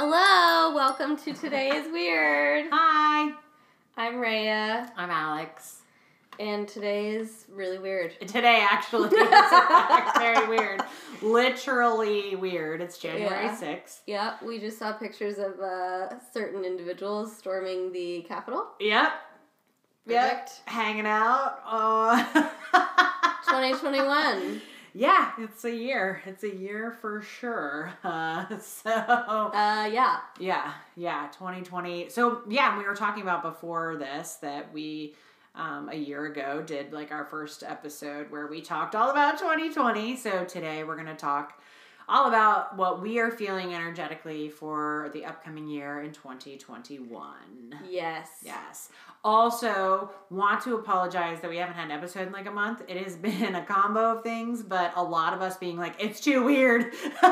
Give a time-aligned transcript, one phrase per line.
[0.00, 2.66] Hello, welcome to Today is Weird.
[2.70, 3.32] Hi,
[3.96, 5.80] I'm Raya, I'm Alex.
[6.38, 8.12] and today is really weird.
[8.20, 10.82] Today actually is very weird.
[11.20, 12.80] Literally weird.
[12.80, 13.56] It's January Yeah.
[13.60, 13.98] 6th.
[14.06, 18.68] Yep, we just saw pictures of uh, certain individuals storming the Capitol.
[18.78, 19.10] Yep.
[20.06, 20.48] Yep.
[20.66, 21.58] Hanging out.
[22.72, 24.60] Uh, 2021.
[24.94, 26.22] Yeah, it's a year.
[26.26, 27.92] It's a year for sure.
[28.04, 30.18] Uh, so, Uh, yeah.
[30.38, 32.08] yeah, yeah, 2020.
[32.08, 35.14] So, yeah, we were talking about before this that we
[35.54, 40.16] um, a year ago did like our first episode where we talked all about 2020.
[40.16, 41.60] So, today we're going to talk
[42.08, 47.78] all about what we are feeling energetically for the upcoming year in 2021.
[47.88, 48.28] Yes.
[48.42, 48.88] Yes.
[49.24, 52.82] Also, want to apologize that we haven't had an episode in like a month.
[52.88, 56.20] It has been a combo of things, but a lot of us being like, it's
[56.20, 56.92] too weird.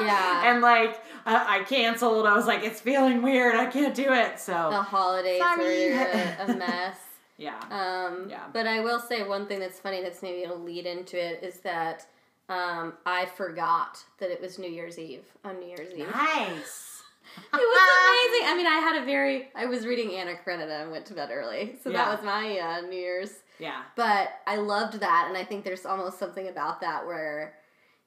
[0.00, 0.50] Yeah.
[0.50, 2.24] And like, I I canceled.
[2.26, 3.54] I was like, it's feeling weird.
[3.54, 4.40] I can't do it.
[4.40, 5.92] So, The holidays Sorry.
[5.92, 6.96] were a, a mess.
[7.36, 7.58] yeah.
[7.70, 8.44] Um, Yeah.
[8.54, 11.60] But I will say one thing that's funny that's maybe it'll lead into it is
[11.60, 12.06] that
[12.48, 16.08] um, I forgot that it was New Year's Eve on New Year's Eve.
[16.14, 16.88] Nice.
[17.34, 17.60] It was
[18.34, 18.48] amazing.
[18.48, 19.48] I mean, I had a very.
[19.54, 22.04] I was reading Anna Karenina and went to bed early, so Yeah.
[22.04, 23.30] that was my uh, New Year's.
[23.58, 23.82] Yeah.
[23.96, 27.54] But I loved that, and I think there's almost something about that where,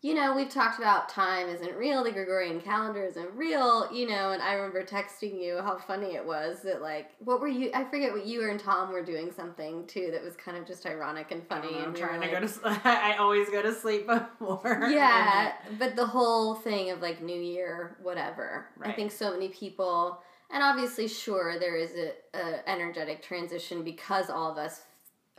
[0.05, 4.33] you know, we've talked about time isn't real, the Gregorian calendar isn't real, you know,
[4.33, 7.71] and I remember texting you how funny it was that like, what were you?
[7.73, 10.85] I forget what you and Tom were doing something too that was kind of just
[10.85, 11.69] ironic and funny.
[11.75, 12.81] I'm and we trying to like, go to.
[12.87, 14.05] I always go to sleep
[14.39, 14.89] before.
[14.91, 18.67] yeah, but the whole thing of like New Year, whatever.
[18.83, 24.29] I think so many people, and obviously, sure, there is a, a energetic transition because
[24.29, 24.81] all of us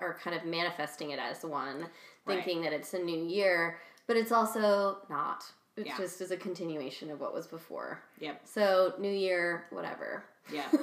[0.01, 1.87] are kind of manifesting it as one,
[2.27, 2.43] Right.
[2.45, 5.45] thinking that it's a new year, but it's also not.
[5.77, 5.97] It Yeah.
[5.99, 8.01] just is a continuation of what was before.
[8.19, 8.43] Yep.
[8.47, 10.25] So, New Year, whatever.
[10.53, 10.65] Yeah.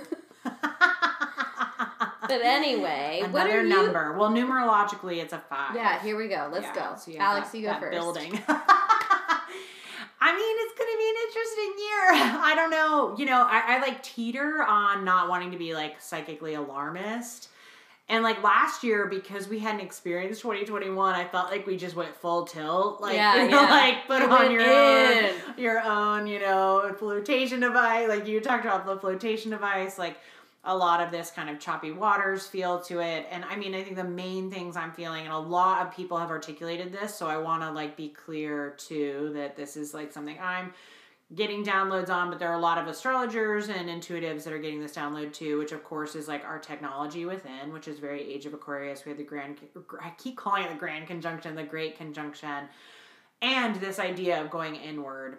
[2.26, 3.68] But anyway, Another what are you?
[3.70, 4.14] number.
[4.18, 5.76] Well, numerologically, it's a five.
[5.76, 6.50] Yeah, here we go.
[6.52, 6.96] Let's Yeah, go.
[6.98, 7.92] so you Alex, that- you go first.
[7.92, 8.32] Building.
[10.26, 12.40] I mean, it's going to be an interesting year.
[12.42, 13.16] I don't know.
[13.18, 17.50] You know, I, I like teeter on not wanting to be like psychically alarmist.
[18.10, 22.14] And like last year, because we hadn't experienced 2021, I felt like we just went
[22.16, 23.00] full tilt.
[23.02, 23.70] Like, Yeah, you know, yeah.
[23.70, 25.26] like put on your in.
[25.26, 28.10] own, your own, you know, flotation device.
[28.10, 30.18] Like you talked about the flotation device, like
[30.66, 33.26] a lot of this kind of choppy waters feel to it.
[33.32, 36.18] And I mean, I think the main things I'm feeling, and a lot of people
[36.18, 40.12] have articulated this, so I want to like be clear too that this is like
[40.12, 40.74] something I'm
[41.36, 44.82] getting downloads on, but there are a lot of astrologers and intuitives that are getting
[44.82, 48.46] this download too, which of course is like our technology within, which is very Age
[48.46, 49.06] of Aquarius.
[49.06, 49.58] We have the grand,
[50.02, 52.66] I keep calling it the grand conjunction, the great conjunction,
[53.42, 55.38] and this idea of going inward.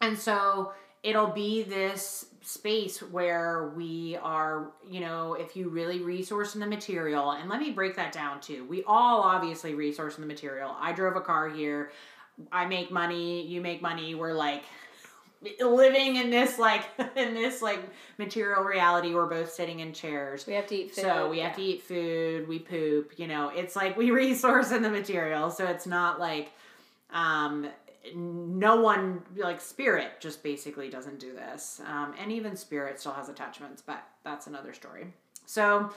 [0.00, 0.72] And so
[1.02, 6.66] it'll be this space where we are, you know, if you really resource in the
[6.66, 8.64] material, and let me break that down too.
[8.64, 10.74] We all obviously resource in the material.
[10.78, 11.90] I drove a car here.
[12.52, 14.14] I make money, you make money.
[14.14, 14.64] We're like
[15.60, 16.84] living in this like
[17.16, 17.80] in this like
[18.18, 19.14] material reality.
[19.14, 20.46] We're both sitting in chairs.
[20.46, 21.02] We have to eat food.
[21.02, 24.82] So we have to eat food, we poop, you know, it's like we resource in
[24.82, 25.50] the material.
[25.50, 26.50] So it's not like
[27.10, 27.68] um
[28.14, 31.80] no one like spirit just basically doesn't do this.
[31.86, 35.12] Um and even spirit still has attachments, but that's another story.
[35.46, 35.90] So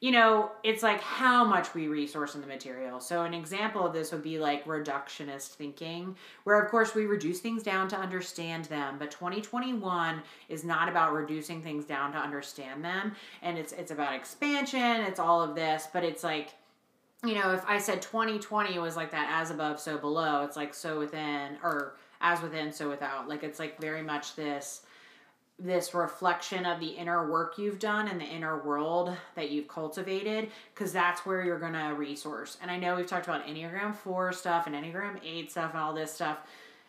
[0.00, 3.00] you know, it's like how much we resource in the material.
[3.00, 7.40] So, an example of this would be like reductionist thinking, where of course we reduce
[7.40, 8.96] things down to understand them.
[8.98, 14.14] But 2021 is not about reducing things down to understand them, and it's it's about
[14.14, 14.80] expansion.
[14.80, 16.52] It's all of this, but it's like
[17.24, 20.74] you know, if I said 2020 was like that as above, so below, it's like
[20.74, 23.28] so within, or as within, so without.
[23.28, 24.82] Like it's like very much this
[25.58, 30.50] this reflection of the inner work you've done and the inner world that you've cultivated
[30.74, 32.58] because that's where you're going to resource.
[32.60, 35.94] And i know we've talked about enneagram 4 stuff and enneagram 8 stuff and all
[35.94, 36.38] this stuff.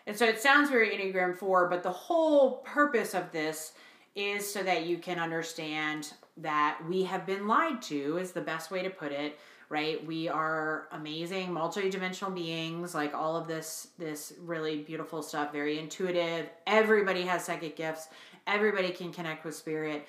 [0.05, 3.73] And so it sounds very enneagram 4 but the whole purpose of this
[4.15, 8.69] is so that you can understand that we have been lied to is the best
[8.69, 9.37] way to put it
[9.69, 10.05] right?
[10.05, 16.49] We are amazing multi-dimensional beings like all of this this really beautiful stuff very intuitive.
[16.65, 18.07] Everybody has psychic gifts
[18.47, 20.07] everybody can connect with spirit.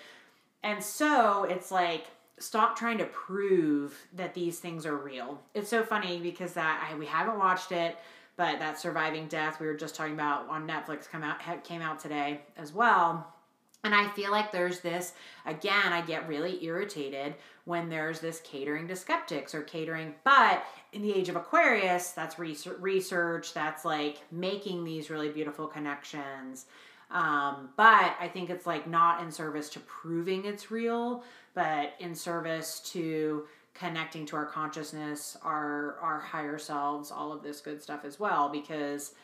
[0.63, 2.07] And so it's like
[2.39, 5.43] stop trying to prove that these things are real.
[5.55, 7.97] It's so funny because that I, we haven't watched it
[8.37, 11.99] but that surviving death we were just talking about on netflix come out came out
[11.99, 13.35] today as well.
[13.85, 15.13] And I feel like there's this,
[15.47, 21.01] again, I get really irritated when there's this catering to skeptics or catering, but in
[21.01, 26.67] the age of Aquarius, that's research, research that's like making these really beautiful connections.
[27.11, 31.25] Um, but I think it's like not in service to proving it's real,
[31.55, 37.61] but in service to connecting to our consciousness, our our higher selves, all of this
[37.61, 38.49] good stuff as well.
[38.49, 39.15] Because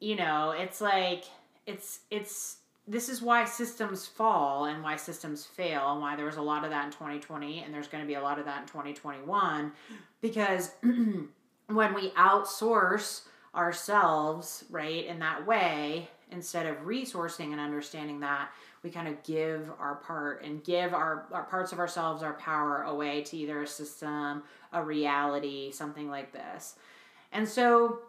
[0.00, 1.24] you know, it's like
[1.66, 2.56] it's it's
[2.86, 6.64] this is why systems fall and why systems fail and why there was a lot
[6.64, 9.72] of that in 2020 and there's going to be a lot of that in 2021
[10.20, 13.22] because when we outsource
[13.54, 18.50] ourselves right in that way instead of resourcing and understanding that
[18.82, 22.82] we kind of give our part and give our, our parts of ourselves our power
[22.82, 24.42] away to either a system
[24.72, 26.76] a reality something like this.
[27.32, 28.00] And so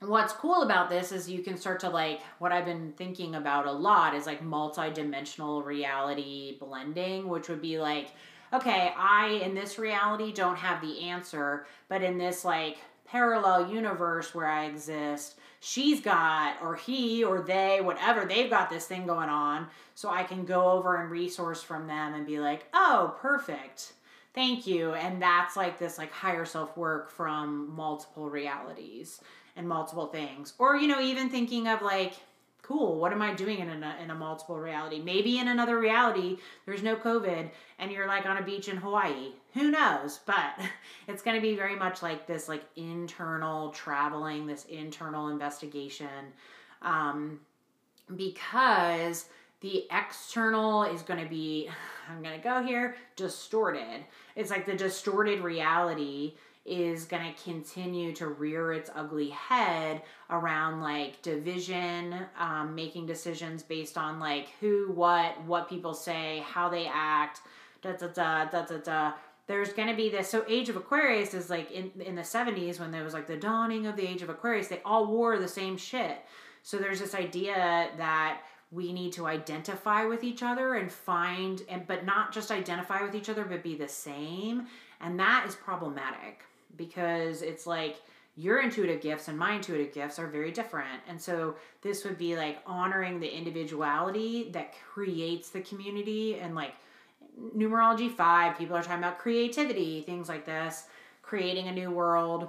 [0.00, 3.66] what's cool about this is you can start to like what I've been thinking about
[3.66, 8.08] a lot is like multi-dimensional reality blending, which would be like,
[8.52, 14.34] okay, I in this reality don't have the answer, but in this like parallel universe
[14.34, 19.28] where I exist, she's got or he or they, whatever, they've got this thing going
[19.28, 19.68] on.
[19.94, 23.92] So I can go over and resource from them and be like, oh, perfect.
[24.34, 24.92] Thank you.
[24.92, 29.20] And that's like this like higher self work from multiple realities
[29.56, 30.52] and multiple things.
[30.58, 32.14] Or, you know, even thinking of like,
[32.66, 35.00] cool, what am I doing in a, in a multiple reality?
[35.00, 37.48] Maybe in another reality, there's no COVID
[37.78, 39.32] and you're like on a beach in Hawaii.
[39.56, 40.20] Who knows?
[40.26, 40.60] But
[41.08, 46.32] it's going to be very much like this, like internal traveling, this internal investigation.
[46.82, 47.40] Um,
[48.14, 49.26] because
[49.60, 51.70] the external is going to be,
[52.10, 54.04] I'm going to go here, distorted.
[54.36, 56.34] It's like the distorted reality
[56.66, 63.62] is going to continue to rear its ugly head around like division, um, making decisions
[63.62, 67.40] based on like who, what, what people say, how they act,
[67.82, 69.12] da da da da da da.
[69.46, 70.28] There's going to be this.
[70.28, 73.36] So, Age of Aquarius is like in, in the 70s when there was like the
[73.36, 76.18] dawning of the Age of Aquarius, they all wore the same shit.
[76.62, 81.86] So, there's this idea that we need to identify with each other and find and
[81.86, 84.66] but not just identify with each other but be the same
[85.00, 86.42] and that is problematic
[86.76, 88.02] because it's like
[88.36, 91.00] your intuitive gifts and my intuitive gifts are very different.
[91.08, 96.74] And so this would be like honoring the individuality that creates the community and like
[97.56, 100.84] numerology 5 people are talking about creativity, things like this,
[101.22, 102.48] creating a new world,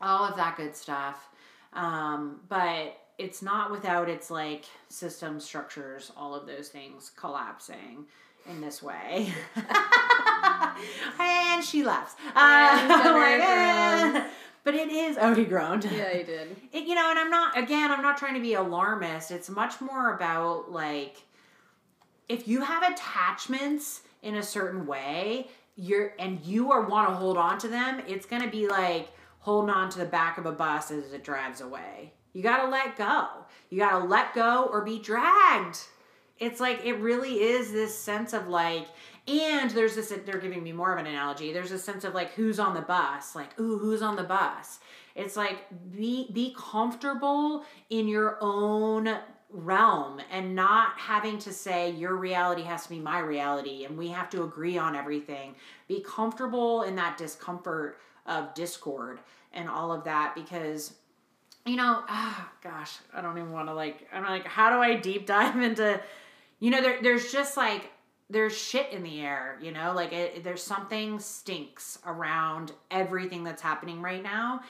[0.00, 1.28] all of that good stuff.
[1.72, 8.06] Um, but it's not without its like system structures, all of those things collapsing
[8.48, 9.32] in this way.
[11.18, 12.14] and she laughs.
[12.34, 14.28] Uh, like, eh.
[14.62, 15.16] But it is.
[15.20, 15.84] Oh, he groaned.
[15.84, 16.56] Yeah, he did.
[16.72, 17.58] It, you know, and I'm not.
[17.58, 19.30] Again, I'm not trying to be alarmist.
[19.30, 21.22] It's much more about like,
[22.30, 27.36] if you have attachments in a certain way, you're and you are want to hold
[27.36, 28.02] on to them.
[28.06, 29.10] It's gonna be like
[29.40, 32.12] holding on to the back of a bus as it drives away.
[32.32, 33.26] You gotta let go.
[33.68, 35.78] You gotta let go or be dragged
[36.40, 38.88] it's like it really is this sense of like
[39.28, 42.32] and there's this they're giving me more of an analogy there's a sense of like
[42.32, 44.80] who's on the bus like ooh who's on the bus
[45.14, 45.58] it's like
[45.92, 49.14] be be comfortable in your own
[49.52, 54.08] realm and not having to say your reality has to be my reality and we
[54.08, 55.54] have to agree on everything
[55.88, 59.18] be comfortable in that discomfort of discord
[59.52, 60.94] and all of that because
[61.66, 64.94] you know ah gosh i don't even want to like i'm like how do i
[64.94, 66.00] deep dive into
[66.60, 67.90] you know, there, there's just like
[68.28, 73.62] there's shit in the air, you know, like it, there's something stinks around everything that's
[73.62, 74.60] happening right now.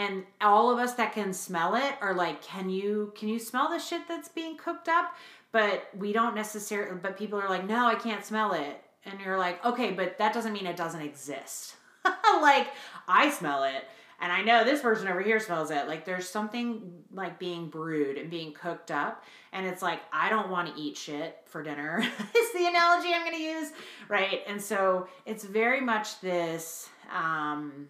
[0.00, 3.68] And all of us that can smell it are like, can you can you smell
[3.68, 5.14] the shit that's being cooked up?
[5.52, 6.98] But we don't necessarily.
[7.02, 8.82] But people are like, no, I can't smell it.
[9.04, 11.74] And you're like, okay, but that doesn't mean it doesn't exist.
[12.40, 12.68] like
[13.08, 13.84] I smell it
[14.22, 15.86] and I know this person over here smells it.
[15.86, 19.22] Like there's something like being brewed and being cooked up.
[19.52, 21.98] And it's like, I don't want to eat shit for dinner,
[22.36, 23.72] is the analogy I'm going to use.
[24.08, 24.40] Right.
[24.46, 27.88] And so it's very much this um,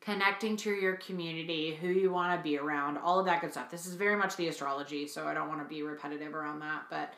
[0.00, 3.70] connecting to your community, who you want to be around, all of that good stuff.
[3.70, 5.06] This is very much the astrology.
[5.06, 6.84] So I don't want to be repetitive around that.
[6.88, 7.12] But,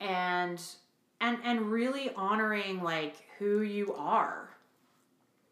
[0.00, 0.60] and,
[1.20, 4.50] and, and really honoring like who you are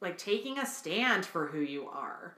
[0.01, 2.35] like taking a stand for who you are,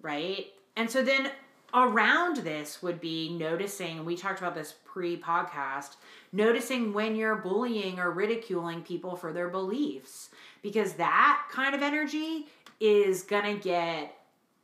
[0.00, 0.46] right?
[0.76, 1.30] And so then
[1.74, 5.96] around this would be noticing, we talked about this pre podcast,
[6.32, 10.30] noticing when you're bullying or ridiculing people for their beliefs,
[10.62, 12.46] because that kind of energy
[12.80, 14.14] is gonna get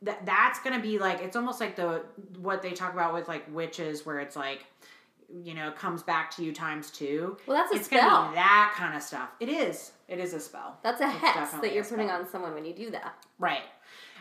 [0.03, 2.03] that that's gonna be like it's almost like the
[2.39, 4.65] what they talk about with like witches where it's like
[5.43, 7.37] you know comes back to you times two.
[7.47, 8.09] Well, that's a it's spell.
[8.09, 9.29] gonna be that kind of stuff.
[9.41, 9.93] It is.
[10.09, 10.79] It is a spell.
[10.83, 13.15] That's a It's hex that you're putting on someone when you do that.
[13.39, 13.63] Right.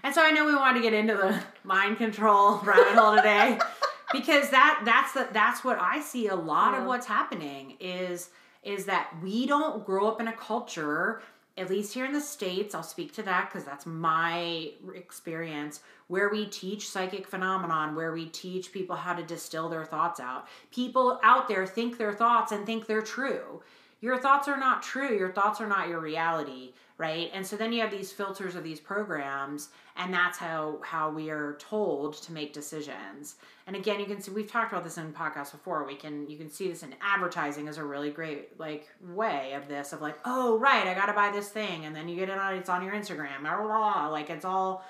[0.03, 3.59] And so I know we wanted to get into the mind control rabbit hole today
[4.11, 6.81] because that that's the that's what I see a lot Yeah.
[6.81, 8.29] of what's happening is
[8.63, 11.21] is that we don't grow up in a culture
[11.57, 16.29] at least here in the states i'll speak to that because that's my experience where
[16.29, 20.47] we teach psychic phenomenon where we teach people how to distill their thoughts out.
[20.71, 23.62] People out there think their thoughts and think they're true
[24.05, 27.29] your thoughts are not true your thoughts are not your reality right?
[27.33, 31.29] And so then you have these filters of these programs and that's how how we
[31.29, 33.35] are told to make decisions.
[33.67, 35.85] And again you can see we've talked about this in podcasts before.
[35.85, 39.67] We can you can see this in advertising as a really great like way of
[39.67, 42.38] this of like oh right i gotta buy this thing and then you get it
[42.38, 44.07] on it's on your instagram blah, blah, blah.
[44.07, 44.85] like it's all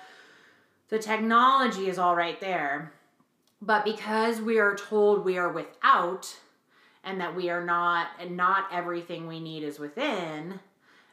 [0.88, 2.92] the technology is all right there.
[3.60, 6.36] But because we are told we are without
[7.06, 10.60] and that we are not and not everything we need is within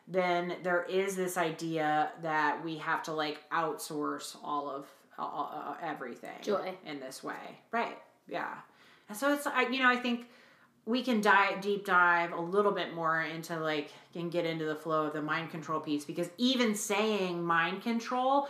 [0.08, 4.86] then there is this idea that we have to like outsource all of
[5.18, 6.74] uh, uh, everything Joy.
[6.86, 7.98] in this way right
[8.28, 8.56] yeah
[9.08, 10.28] and so it's I, you know i think
[10.86, 14.76] we can dive deep dive a little bit more into like and get into the
[14.76, 18.50] flow of the mind control piece because even saying mind control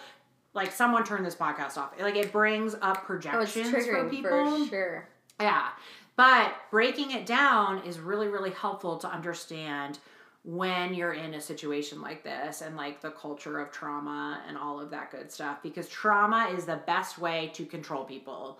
[0.55, 4.67] like someone turn this podcast off like it brings up Oh, projections for people for
[4.69, 5.09] sure.
[5.39, 5.69] yeah.
[6.15, 9.99] But breaking it down is really, really helpful to understand
[10.43, 14.79] when you're in a situation like this and like the culture of trauma and all
[14.79, 18.59] of that good stuff because trauma is the best way to control people.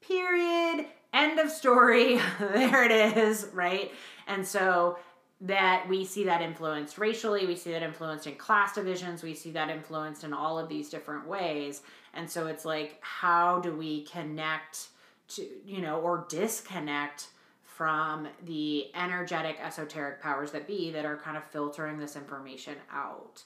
[0.00, 0.86] Period.
[1.14, 2.20] End of story.
[2.40, 3.92] there it is, right?
[4.26, 4.98] And so
[5.42, 9.50] that we see that influenced racially, we see that influenced in class divisions, we see
[9.50, 11.82] that influenced in all of these different ways.
[12.14, 14.88] And so it's like, how do we connect
[15.36, 17.28] to, you know, or disconnect
[17.64, 23.42] from the energetic, esoteric powers that be that are kind of filtering this information out?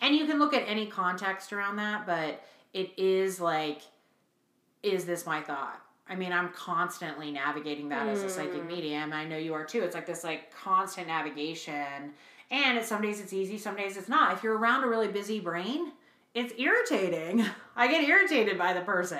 [0.00, 2.42] And you can look at any context around that, but
[2.72, 3.82] it is like,
[4.82, 5.80] is this my thought?
[6.08, 8.66] I mean, I'm constantly navigating that as a psychic Mm.
[8.66, 9.12] medium.
[9.12, 9.82] I know you are too.
[9.82, 12.14] It's like this like constant navigation.
[12.50, 14.32] And it's, some days it's easy, some days it's not.
[14.32, 15.92] If you're around a really busy brain,
[16.34, 17.44] it's irritating.
[17.76, 19.18] I get irritated by the person.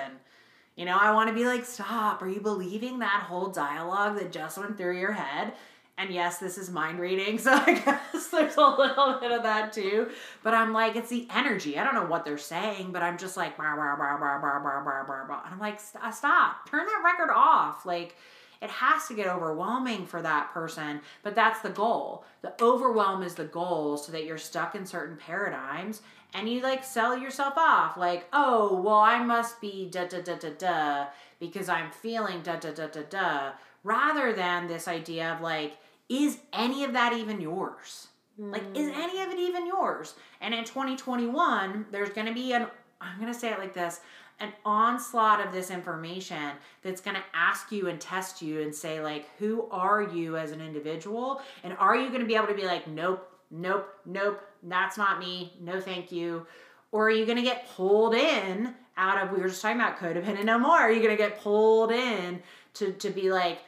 [0.79, 2.21] You know, I want to be like, stop.
[2.21, 5.51] Are you believing that whole dialogue that just went through your head?
[5.97, 9.73] And yes, this is mind reading, so I guess there's a little bit of that
[9.73, 10.09] too.
[10.41, 11.77] But I'm like, it's the energy.
[11.77, 13.59] I don't know what they're saying, but I'm just like.
[13.59, 16.69] And I'm like, stop.
[16.69, 17.85] Turn that record off.
[17.85, 18.15] Like,
[18.61, 22.23] it has to get overwhelming for that person, but that's the goal.
[22.41, 26.01] The overwhelm is the goal so that you're stuck in certain paradigms
[26.33, 30.35] and you like sell yourself off like, oh, well, I must be da da da
[30.35, 31.07] da da
[31.39, 33.51] because I'm feeling da da da da da,
[33.83, 38.07] rather than this idea of like, is any of that even yours?
[38.39, 38.99] Like, is hmm.
[38.99, 40.13] any of it even yours?
[40.39, 42.67] And in 2021, there's going to be an,
[43.01, 43.99] I'm going to say it like this,
[44.39, 49.01] an onslaught of this information that's going to ask you and test you and say,
[49.01, 51.41] like, who are you as an individual?
[51.63, 55.19] And are you going to be able to be like, nope, nope, nope, that's not
[55.19, 56.45] me, no thank you?
[56.91, 59.97] Or are you going to get pulled in out of, we were just talking about
[59.97, 62.41] codependent no more, are you going to get pulled in
[62.75, 63.59] to, to be like,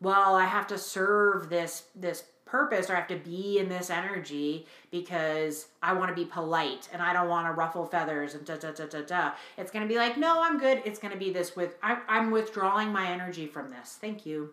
[0.00, 3.90] well, I have to serve this this purpose or I have to be in this
[3.90, 8.44] energy because I want to be polite and I don't want to ruffle feathers and
[8.44, 9.32] da da da da da.
[9.56, 10.82] It's gonna be like, no, I'm good.
[10.84, 13.98] It's gonna be this with I, I'm withdrawing my energy from this.
[14.00, 14.52] Thank you.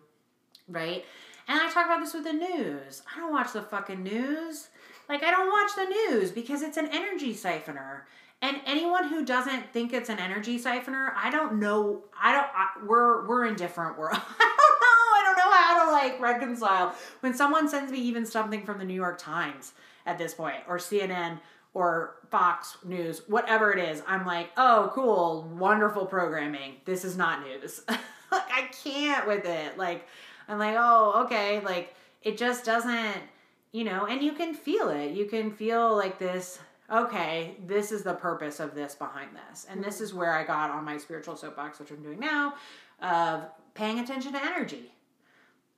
[0.68, 1.04] Right?
[1.48, 3.02] And I talk about this with the news.
[3.12, 4.68] I don't watch the fucking news.
[5.08, 8.02] Like I don't watch the news because it's an energy siphoner.
[8.40, 12.04] And anyone who doesn't think it's an energy siphoner, I don't know.
[12.20, 12.46] I don't.
[12.54, 14.16] I, we're we're in different world.
[14.40, 15.10] I don't know.
[15.10, 18.84] I don't know how to like reconcile when someone sends me even something from the
[18.84, 19.72] New York Times
[20.06, 21.40] at this point, or CNN,
[21.74, 24.02] or Fox News, whatever it is.
[24.06, 26.74] I'm like, oh, cool, wonderful programming.
[26.84, 27.82] This is not news.
[27.88, 28.00] like
[28.32, 29.76] I can't with it.
[29.76, 30.06] Like
[30.48, 31.60] I'm like, oh, okay.
[31.60, 33.16] Like it just doesn't,
[33.72, 34.06] you know.
[34.06, 35.12] And you can feel it.
[35.12, 36.58] You can feel like this
[36.90, 39.66] okay, this is the purpose of this behind this.
[39.68, 40.04] And this mm-hmm.
[40.04, 42.54] is where I got on my spiritual soapbox, which I'm doing now,
[43.02, 43.42] of
[43.74, 44.92] paying attention to energy.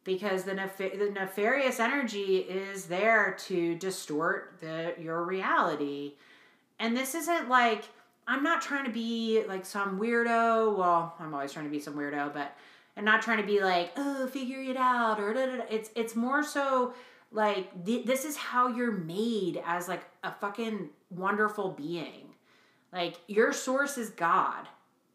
[0.04, 6.14] Because the, nef- the nefarious energy is there to distort the your reality.
[6.78, 7.84] And this isn't like,
[8.26, 10.76] I'm not trying to be like some weirdo.
[10.76, 12.56] Well, I'm always trying to be some weirdo, but
[12.96, 15.64] I'm not trying to be like, oh, figure it out or da, da, da.
[15.68, 16.94] It's it's more so
[17.32, 22.26] like th- this is how you're made as like a fucking wonderful being.
[22.92, 24.66] Like your source is God,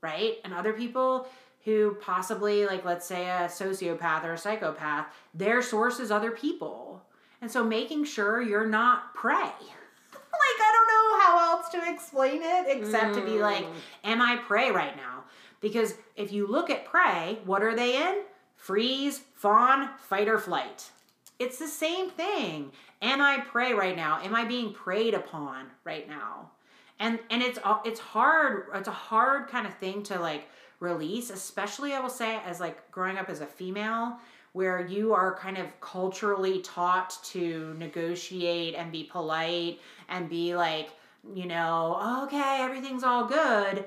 [0.02, 0.36] right?
[0.44, 1.28] And other people
[1.66, 7.02] who possibly like let's say a sociopath or a psychopath, their source is other people.
[7.42, 9.36] And so making sure you're not prey.
[10.14, 13.74] like I don't know how else to explain it except to be like Mm.
[14.06, 15.24] am I prey right now?
[15.62, 18.22] Because if you look at prey, what are they in?
[18.56, 20.90] Freeze, fawn, fight or flight.
[21.40, 22.72] It's the same thing.
[23.02, 24.20] Am I prey right now?
[24.22, 26.52] Am I being preyed upon right now?
[27.00, 28.68] And and it's uh, it's hard.
[28.74, 30.48] It's a hard kind of thing to like
[30.80, 34.18] release, especially I will say as like growing up as a female
[34.54, 40.92] where you are kind of culturally taught to negotiate and be polite and be like,
[41.34, 43.86] you know, okay, everything's all good.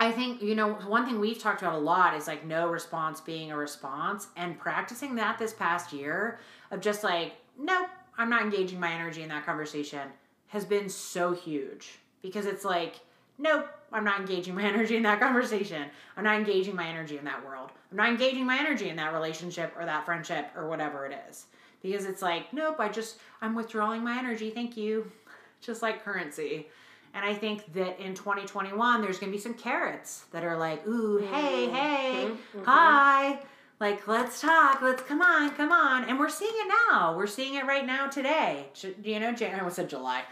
[0.00, 3.20] I think, you know, one thing we've talked about a lot is like no response
[3.20, 6.40] being a response and practicing that this past year
[6.70, 10.08] of just like, nope, I'm not engaging my energy in that conversation
[10.46, 13.00] has been so huge because it's like,
[13.36, 15.84] nope, I'm not engaging my energy in that conversation.
[16.16, 17.70] I'm not engaging my energy in that world.
[17.90, 21.44] I'm not engaging my energy in that relationship or that friendship or whatever it is.
[21.82, 24.48] Because it's like, nope, I just, I'm withdrawing my energy.
[24.48, 25.12] Thank you.
[25.60, 26.68] Just like currency.
[27.14, 30.86] And I think that in 2021, there's going to be some carrots that are like,
[30.86, 31.74] ooh, hey, mm-hmm.
[31.74, 32.64] hey, mm-hmm.
[32.64, 33.40] hi.
[33.80, 34.82] Like, let's talk.
[34.82, 36.04] Let's come on, come on.
[36.04, 37.16] And we're seeing it now.
[37.16, 38.66] We're seeing it right now today.
[39.02, 40.22] You know, January, what's it, July?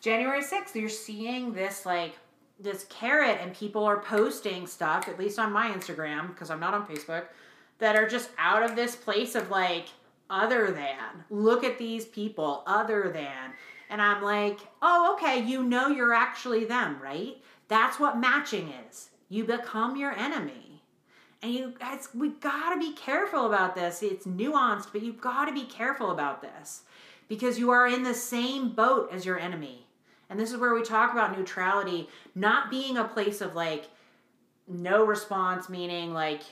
[0.00, 2.16] January 6th, you're seeing this like
[2.58, 6.72] this carrot and people are posting stuff, at least on my Instagram, because I'm not
[6.72, 7.24] on Facebook,
[7.78, 9.86] that are just out of this place of like,
[10.30, 11.24] other than.
[11.30, 13.52] Look at these people, other than.
[13.94, 17.36] And I'm like, oh, okay, you know you're actually them, right?
[17.68, 19.10] That's what matching is.
[19.28, 20.82] You become your enemy.
[21.40, 24.02] And you guys, we gotta be careful about this.
[24.02, 26.82] It's nuanced, but you've gotta be careful about this
[27.28, 29.86] because you are in the same boat as your enemy.
[30.28, 33.84] And this is where we talk about neutrality not being a place of like
[34.66, 36.42] no response, meaning like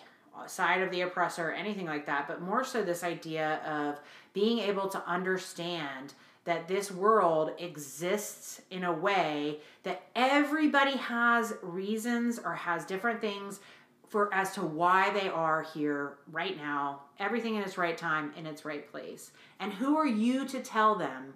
[0.46, 3.98] side of the oppressor, anything like that, but more so this idea of
[4.32, 12.38] being able to understand that this world exists in a way that everybody has reasons
[12.38, 13.60] or has different things
[14.08, 18.44] for as to why they are here right now, everything in its right time, in
[18.44, 19.30] its right place.
[19.60, 21.34] And who are you to tell them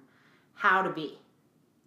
[0.54, 1.18] how to be?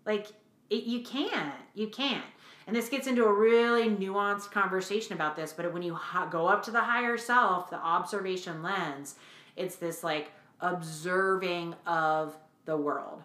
[0.05, 0.27] Like
[0.69, 1.53] it, you can't.
[1.73, 2.25] You can't.
[2.65, 5.97] And this gets into a really nuanced conversation about this, but when you
[6.29, 9.15] go up to the higher self, the observation lens,
[9.55, 13.23] it's this like observing of the world.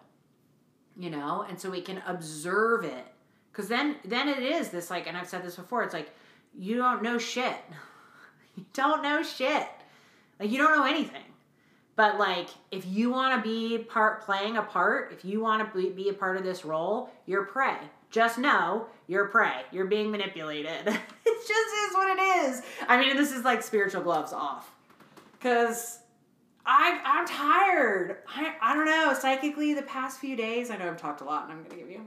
[0.97, 3.05] You know, and so we can observe it.
[3.53, 6.11] Cuz then then it is this like and I've said this before, it's like
[6.57, 7.57] you don't know shit.
[8.55, 9.67] you don't know shit.
[10.39, 11.23] Like you don't know anything.
[11.95, 15.91] But like, if you want to be part playing a part, if you want to
[15.91, 17.77] be a part of this role, you're prey.
[18.11, 19.61] Just know you're prey.
[19.71, 20.71] You're being manipulated.
[20.87, 22.61] it just is what it is.
[22.87, 24.71] I mean, this is like spiritual gloves off,
[25.33, 25.99] because
[26.65, 28.17] I I'm tired.
[28.27, 29.13] I I don't know.
[29.13, 31.89] Psychically, the past few days, I know I've talked a lot, and I'm gonna give
[31.89, 32.01] you.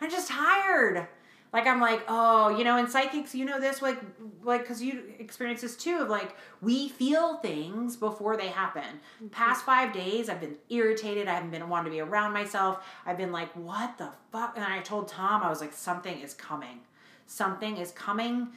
[0.00, 1.06] I'm just tired
[1.52, 3.98] like i'm like oh you know in psychics you know this like
[4.42, 9.28] like because you experience this too of like we feel things before they happen mm-hmm.
[9.28, 13.16] past five days i've been irritated i haven't been wanting to be around myself i've
[13.16, 16.80] been like what the fuck and i told tom i was like something is coming
[17.26, 18.48] something is coming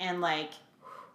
[0.00, 0.52] and like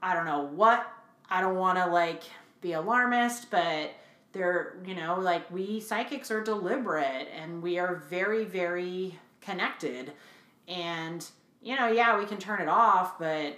[0.04, 0.92] i don't know what
[1.30, 2.24] i don't want to like
[2.62, 3.92] be alarmist but
[4.32, 10.14] they're you know like we psychics are deliberate and we are very very connected
[10.70, 11.26] and,
[11.62, 13.58] you know, yeah, we can turn it off, but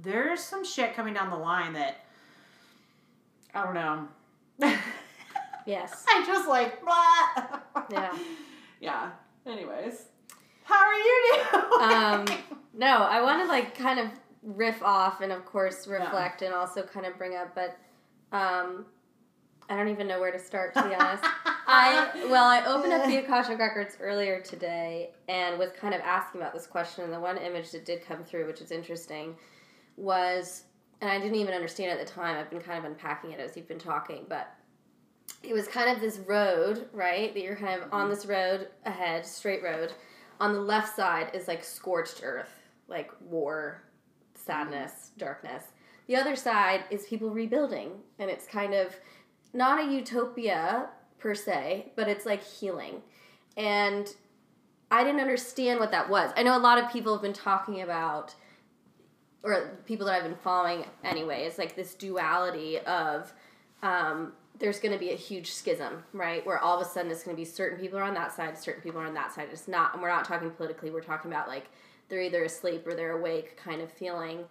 [0.00, 2.04] there's some shit coming down the line that
[3.54, 4.08] I don't know.
[5.66, 6.04] yes.
[6.08, 7.60] I just like blah.
[7.90, 8.18] Yeah.
[8.80, 9.10] Yeah.
[9.44, 10.04] Anyways.
[10.62, 11.80] How are you doing?
[11.80, 12.24] Um
[12.74, 14.08] no, I want to like kind of
[14.44, 16.48] riff off and of course reflect yeah.
[16.48, 17.76] and also kind of bring up but
[18.32, 18.86] um
[19.70, 21.24] I don't even know where to start to be honest.
[21.66, 26.40] I well, I opened up the Akashic Records earlier today and was kind of asking
[26.40, 27.04] about this question.
[27.04, 29.36] And the one image that did come through, which is interesting,
[29.96, 30.64] was
[31.00, 32.36] and I didn't even understand at the time.
[32.36, 34.52] I've been kind of unpacking it as you've been talking, but
[35.42, 37.32] it was kind of this road, right?
[37.34, 38.10] That you're kind of on mm-hmm.
[38.10, 39.92] this road ahead, straight road.
[40.40, 43.82] On the left side is like scorched earth, like war,
[44.34, 45.64] sadness, darkness.
[46.08, 48.96] The other side is people rebuilding, and it's kind of
[49.52, 53.02] not a utopia per se, but it's like healing.
[53.56, 54.08] And
[54.90, 56.32] I didn't understand what that was.
[56.34, 58.34] I know a lot of people have been talking about,
[59.42, 63.32] or people that I've been following anyway, it's like this duality of
[63.82, 66.44] um, there's going to be a huge schism, right?
[66.46, 68.56] Where all of a sudden it's going to be certain people are on that side,
[68.56, 69.48] certain people are on that side.
[69.52, 71.66] It's not, and we're not talking politically, we're talking about like
[72.08, 74.44] they're either asleep or they're awake kind of feeling.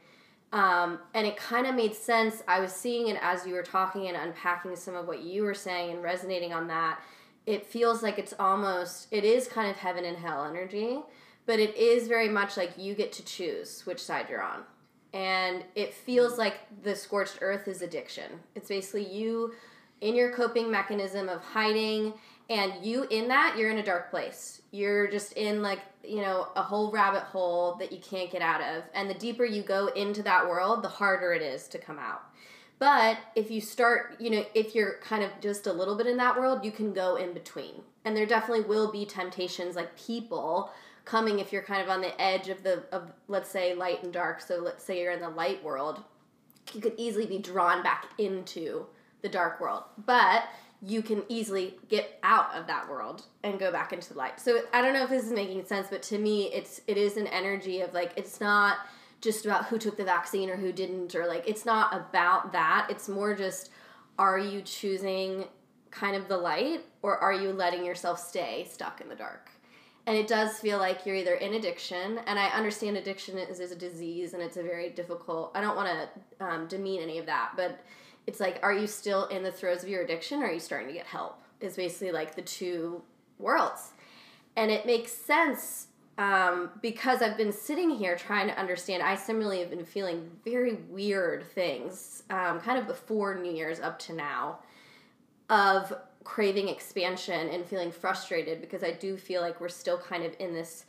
[0.53, 2.41] Um, and it kind of made sense.
[2.47, 5.53] I was seeing it as you were talking and unpacking some of what you were
[5.53, 6.99] saying and resonating on that.
[7.45, 10.99] It feels like it's almost, it is kind of heaven and hell energy,
[11.45, 14.63] but it is very much like you get to choose which side you're on.
[15.13, 18.39] And it feels like the scorched earth is addiction.
[18.55, 19.53] It's basically you
[20.01, 22.13] in your coping mechanism of hiding
[22.49, 26.47] and you in that you're in a dark place you're just in like you know
[26.55, 28.83] a whole rabbit hole that you can't get out of.
[28.93, 32.21] And the deeper you go into that world the harder it is to come out.
[32.79, 36.17] But if you start you know if you're kind of just a little bit in
[36.17, 37.81] that world you can go in between.
[38.05, 40.71] And there definitely will be temptations like people
[41.03, 44.13] coming if you're kind of on the edge of the of let's say light and
[44.13, 44.41] dark.
[44.41, 46.03] So let's say you're in the light world
[46.73, 48.85] you could easily be drawn back into
[49.21, 49.83] the dark world.
[50.05, 50.43] But
[50.81, 54.39] you can easily get out of that world and go back into the light.
[54.39, 57.17] So I don't know if this is making sense, but to me it's it is
[57.17, 58.77] an energy of like it's not
[59.19, 62.87] just about who took the vaccine or who didn't or like it's not about that.
[62.89, 63.71] It's more just
[64.19, 65.45] are you choosing
[65.89, 69.49] kind of the light or are you letting yourself stay stuck in the dark?
[70.05, 73.73] And it does feel like you're either in addiction, and I understand addiction is, is
[73.73, 75.51] a disease and it's a very difficult.
[75.53, 77.81] I don't want to um, demean any of that, but
[78.27, 80.87] it's like, are you still in the throes of your addiction or are you starting
[80.87, 81.41] to get help?
[81.59, 83.01] Is basically like the two
[83.39, 83.91] worlds.
[84.55, 85.87] And it makes sense
[86.17, 89.03] um, because I've been sitting here trying to understand.
[89.03, 93.99] I similarly have been feeling very weird things, um, kind of before New Year's up
[93.99, 94.59] to now,
[95.49, 100.35] of craving expansion and feeling frustrated because I do feel like we're still kind of
[100.39, 100.85] in this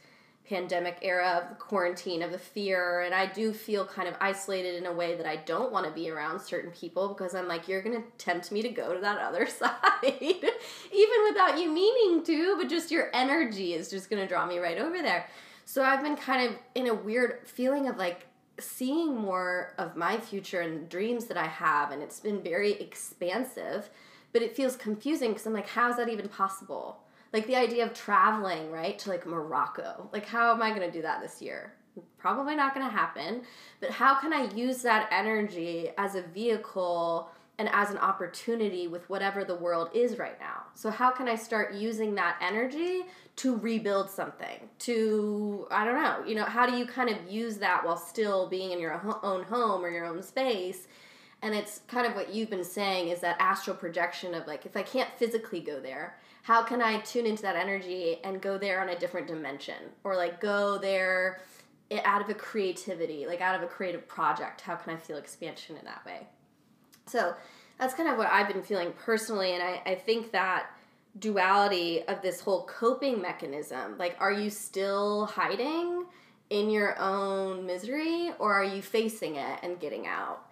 [0.48, 4.74] pandemic era of the quarantine of the fear and i do feel kind of isolated
[4.76, 7.68] in a way that i don't want to be around certain people because i'm like
[7.68, 9.70] you're gonna tempt me to go to that other side.
[10.04, 14.78] Even without you meaning to but just your energy is just gonna draw me right
[14.78, 15.28] over there.
[15.64, 18.26] So i've been kind of in a weird feeling of like
[18.58, 23.88] seeing more of my future and dreams that i have and it's been very expansive
[24.32, 27.00] but it feels confusing because i'm like how is that even possible
[27.33, 30.09] like the idea of traveling right to like morocco.
[30.12, 31.75] Like how am i going to do that this year?
[32.17, 33.43] Probably not going to happen
[33.81, 39.11] but how can i use that energy as a vehicle and as an opportunity with
[39.11, 40.64] whatever the world is right now?
[40.75, 43.03] So how can i start using that energy
[43.37, 44.69] to rebuild something?
[44.81, 48.49] To i don't know you know how do you kind of use that while still
[48.49, 50.87] being in your own home or your own space?
[51.41, 54.77] And it's kind of what you've been saying is that astral projection of like if
[54.77, 56.17] i can't physically go there
[56.48, 60.16] how can I tune into that energy and go there on a different dimension or
[60.16, 61.42] like go there
[62.04, 64.62] out of a creativity, like out of a creative project?
[64.62, 66.26] How can I feel expansion in that way?
[67.04, 67.34] So
[67.78, 70.70] that's kind of what I've been feeling personally, and I, I think that
[71.18, 76.06] duality of this whole coping mechanism like, are you still hiding
[76.48, 80.47] in your own misery or are you facing it and getting out?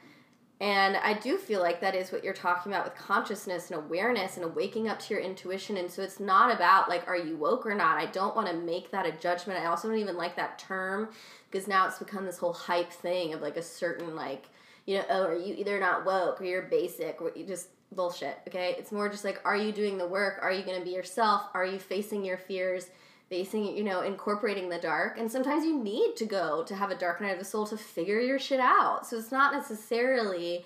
[0.59, 4.39] And I do feel like that is what you're talking about with consciousness and awareness
[4.39, 5.77] and waking up to your intuition.
[5.77, 7.99] And so it's not about like, are you woke or not?
[7.99, 9.61] I don't want to make that a judgment.
[9.61, 11.11] I also don't even like that term
[11.51, 14.47] because now it's become this whole hype thing of like a certain, like,
[14.87, 18.39] you know, oh, are you either not woke or you're basic or you just bullshit.
[18.49, 18.75] Okay.
[18.79, 20.39] It's more just like, are you doing the work?
[20.43, 21.43] Are you going to be yourself?
[21.55, 22.89] Are you facing your fears?
[23.29, 26.95] Facing you know incorporating the dark and sometimes you need to go to have a
[26.95, 29.07] dark night of the soul to figure your shit out.
[29.07, 30.65] So it's not necessarily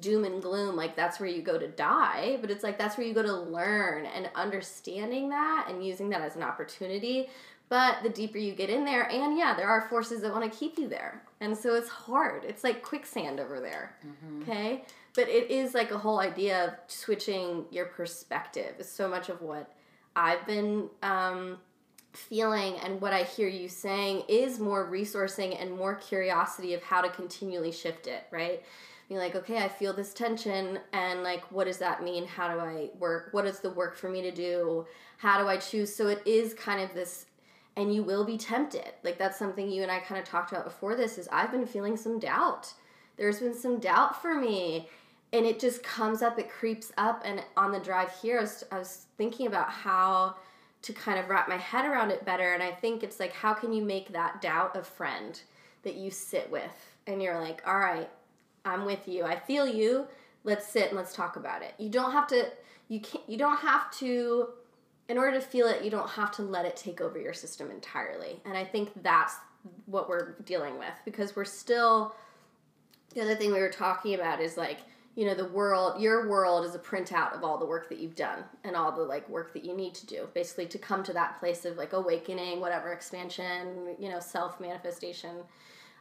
[0.00, 3.06] doom and gloom like that's where you go to die but it's like that's where
[3.06, 7.28] you go to learn and understanding that and using that as an opportunity.
[7.68, 10.58] But the deeper you get in there and yeah there are forces that want to
[10.58, 11.22] keep you there.
[11.40, 12.44] And so it's hard.
[12.44, 14.42] It's like quicksand over there mm-hmm.
[14.42, 14.84] okay?
[15.14, 18.74] But it is like a whole idea of switching your perspective.
[18.78, 19.72] Is so much of what
[20.14, 21.56] i've been um,
[22.12, 27.00] feeling and what I hear you saying is more resourcing and more curiosity of how
[27.00, 28.62] to continually shift it, right?
[29.08, 32.26] Being like, okay, I feel this tension, and like, what does that mean?
[32.26, 33.28] How do I work?
[33.32, 34.86] What is the work for me to do?
[35.18, 35.94] How do I choose?
[35.94, 37.26] So it is kind of this,
[37.76, 38.92] and you will be tempted.
[39.02, 41.66] Like, that's something you and I kind of talked about before this is I've been
[41.66, 42.72] feeling some doubt.
[43.16, 44.88] There's been some doubt for me.
[45.34, 47.22] And it just comes up, it creeps up.
[47.24, 50.36] And on the drive here, I was, I was thinking about how
[50.82, 52.52] to kind of wrap my head around it better.
[52.52, 55.40] And I think it's like, how can you make that doubt a friend
[55.84, 56.92] that you sit with?
[57.06, 58.10] And you're like, all right,
[58.64, 59.24] I'm with you.
[59.24, 60.06] I feel you.
[60.44, 61.74] Let's sit and let's talk about it.
[61.78, 62.50] You don't have to,
[62.88, 64.48] you can't, you don't have to,
[65.08, 67.70] in order to feel it, you don't have to let it take over your system
[67.70, 68.40] entirely.
[68.44, 69.34] And I think that's
[69.86, 72.14] what we're dealing with because we're still,
[73.14, 74.78] the other thing we were talking about is like,
[75.14, 78.16] you know the world your world is a printout of all the work that you've
[78.16, 81.12] done and all the like work that you need to do basically to come to
[81.12, 85.36] that place of like awakening whatever expansion you know self manifestation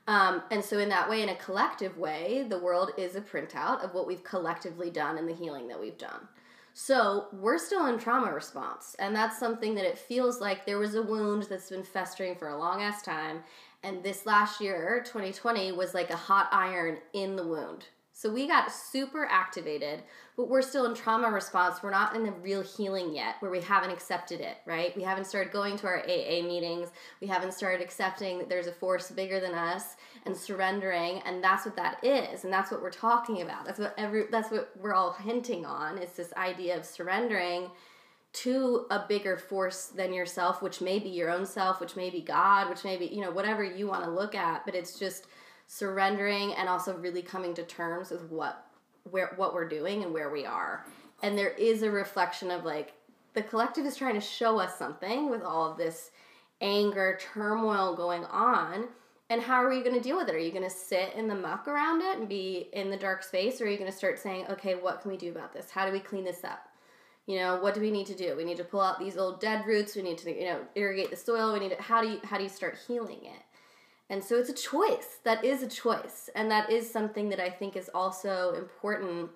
[0.08, 3.84] um, and so in that way in a collective way the world is a printout
[3.84, 6.28] of what we've collectively done and the healing that we've done
[6.74, 8.96] So we're still in trauma response.
[8.98, 12.48] And that's something that it feels like there was a wound that's been festering for
[12.48, 13.44] a long ass time.
[13.84, 17.88] And this last year, 2020, was like a hot iron in the wound.
[18.22, 20.04] So we got super activated,
[20.38, 21.82] but we're still in trauma response.
[21.82, 24.96] We're not in the real healing yet, where we haven't accepted it, right?
[24.96, 26.90] We haven't started going to our AA meetings.
[27.20, 29.96] We haven't started accepting that there's a force bigger than us
[30.28, 33.66] and surrendering, and that's what that is, and that's what we're talking about.
[33.66, 35.98] That's what every that's what we're all hinting on.
[35.98, 37.72] It's this idea of surrendering
[38.34, 42.22] to a bigger force than yourself, which may be your own self, which may be
[42.22, 45.26] God, which may be, you know, whatever you want to look at, but it's just
[45.72, 48.66] surrendering and also really coming to terms with what
[49.10, 50.86] where what we're doing and where we are.
[51.24, 52.92] And there is a reflection of like
[53.36, 56.12] the collective is trying to show us something with all of this
[56.60, 58.90] anger, turmoil going on.
[59.30, 60.36] And how are you going to deal with it?
[60.36, 63.24] Are you going to sit in the muck around it and be in the dark
[63.24, 63.62] space?
[63.62, 65.72] Or are you going to start saying, okay, what can we do about this?
[65.72, 66.68] How do we clean this up?
[67.28, 68.36] You know, what do we need to do?
[68.36, 69.96] We need to pull out these old dead roots.
[69.96, 71.54] We need to, you know, irrigate the soil.
[71.54, 73.42] We need to, how do you, how do you start healing it?
[74.12, 75.20] And so it's a choice.
[75.24, 76.30] That is a choice.
[76.36, 79.32] And that is something that I think is also important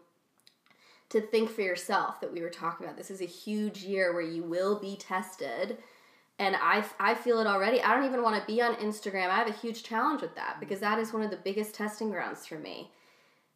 [1.08, 2.98] to think for yourself that we were talking about.
[2.98, 5.78] This is a huge year where you will be tested.
[6.40, 7.82] And I, I feel it already.
[7.82, 9.30] I don't even want to be on Instagram.
[9.30, 12.10] I have a huge challenge with that because that is one of the biggest testing
[12.10, 12.92] grounds for me.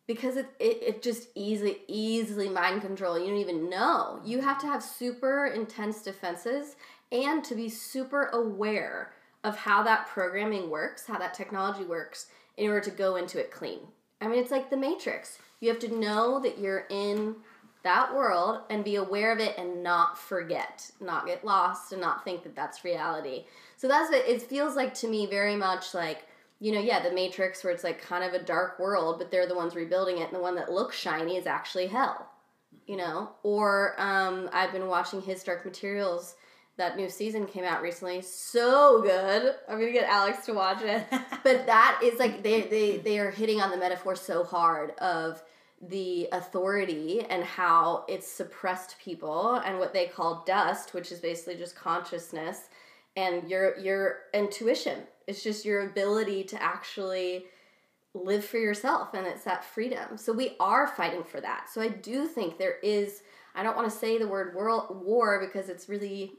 [0.07, 3.19] Because it, it, it just easily, easily mind control.
[3.19, 4.21] You don't even know.
[4.23, 6.77] You have to have super intense defenses
[7.11, 9.11] and to be super aware
[9.43, 13.51] of how that programming works, how that technology works, in order to go into it
[13.51, 13.79] clean.
[14.21, 15.39] I mean, it's like the Matrix.
[15.61, 17.35] You have to know that you're in
[17.83, 22.25] that world and be aware of it and not forget, not get lost, and not
[22.25, 23.45] think that that's reality.
[23.77, 26.27] So that's what it feels like to me very much like,
[26.59, 29.47] you know, yeah, the Matrix where it's like kind of a dark world, but they're
[29.47, 32.29] the ones rebuilding it, and the one that looks shiny is actually hell,
[32.85, 33.31] you know?
[33.43, 36.35] Or um, I've been watching his Dark Materials
[36.79, 38.21] that new season came out recently.
[38.21, 39.53] So good.
[39.67, 41.05] I'm gonna get Alex to watch it.
[41.43, 45.43] but that is like they they they are hitting on the metaphor so hard of
[45.81, 51.55] the authority and how it's suppressed people and what they call dust, which is basically
[51.55, 52.69] just consciousness
[53.15, 55.03] and your your intuition.
[55.27, 57.45] It's just your ability to actually
[58.13, 60.17] live for yourself and it's that freedom.
[60.17, 61.69] So we are fighting for that.
[61.71, 63.21] So I do think there is
[63.53, 66.33] I don't want to say the word world war because it's really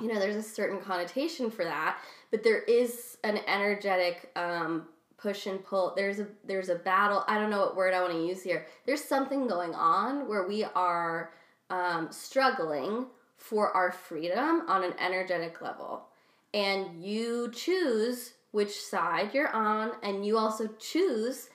[0.00, 1.98] you know, there's a certain connotation for that,
[2.30, 4.86] but there is an energetic um,
[5.18, 5.92] push and pull.
[5.94, 7.24] There's a there's a battle.
[7.28, 8.66] I don't know what word I want to use here.
[8.86, 11.32] There's something going on where we are
[11.70, 16.06] um, struggling for our freedom on an energetic level,
[16.54, 21.48] and you choose which side you're on, and you also choose,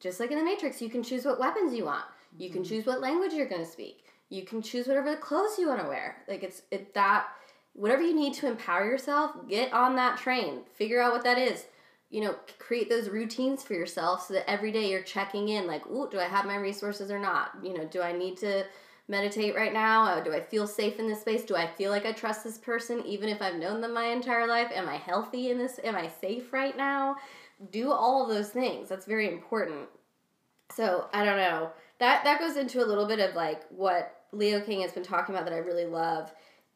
[0.00, 2.04] just like in the Matrix, you can choose what weapons you want.
[2.38, 2.68] You can mm-hmm.
[2.68, 4.04] choose what language you're going to speak.
[4.28, 6.16] You can choose whatever the clothes you want to wear.
[6.28, 7.26] Like it's it that
[7.74, 10.60] whatever you need to empower yourself, get on that train.
[10.74, 11.66] Figure out what that is.
[12.10, 15.86] You know, create those routines for yourself so that every day you're checking in like,
[15.86, 17.52] ooh, do I have my resources or not?
[17.62, 18.64] You know, do I need to
[19.08, 20.04] meditate right now?
[20.04, 21.42] Uh, do I feel safe in this space?
[21.42, 24.46] Do I feel like I trust this person even if I've known them my entire
[24.46, 24.70] life?
[24.74, 25.80] Am I healthy in this?
[25.82, 27.16] Am I safe right now?
[27.70, 28.90] Do all of those things.
[28.90, 29.88] That's very important.
[30.70, 31.70] So, I don't know.
[31.98, 35.34] That that goes into a little bit of like what Leo King has been talking
[35.34, 36.32] about that I really love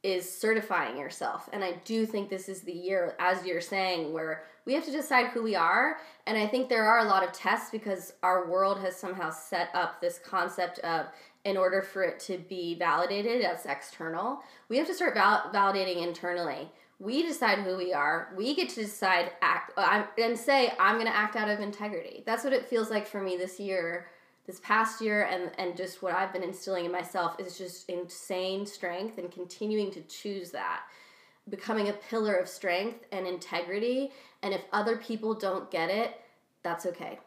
[0.06, 1.48] is certifying yourself.
[1.52, 4.92] And I do think this is the year, as you're saying, where we have to
[4.92, 5.98] decide who we are.
[6.28, 9.68] And I think there are a lot of tests because our world has somehow set
[9.74, 11.06] up this concept of,
[11.44, 16.06] in order for it to be validated as external, we have to start val- validating
[16.06, 16.70] internally.
[17.00, 18.32] We decide who we are.
[18.36, 22.22] We get to decide act uh, and say, I'm going to act out of integrity.
[22.24, 24.06] That's what it feels like for me this year
[24.46, 28.66] this past year and and just what I've been instilling in myself is just insane
[28.66, 30.82] strength and continuing to choose that
[31.48, 34.10] becoming a pillar of strength and integrity.
[34.42, 36.20] And if other people don't get it
[36.66, 37.20] that's okay.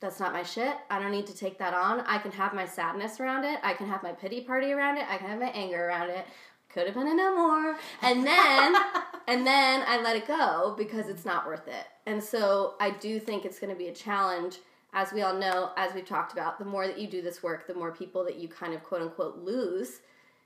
[0.00, 0.74] That's not my shit.
[0.88, 2.00] I don't need to take that on.
[2.06, 3.58] I can have my sadness around it.
[3.62, 5.04] I can have my pity party around it.
[5.10, 6.24] I can have my anger around it.
[6.70, 7.76] Could have been a no more.
[8.00, 8.74] And then
[9.28, 11.84] and then I let it go because it's not worth it.
[12.06, 14.56] And so I do think it's going to be a challenge
[14.94, 17.66] as we all know, as we've talked about, the more that you do this work,
[17.66, 20.00] the more people that you kind of quote unquote lose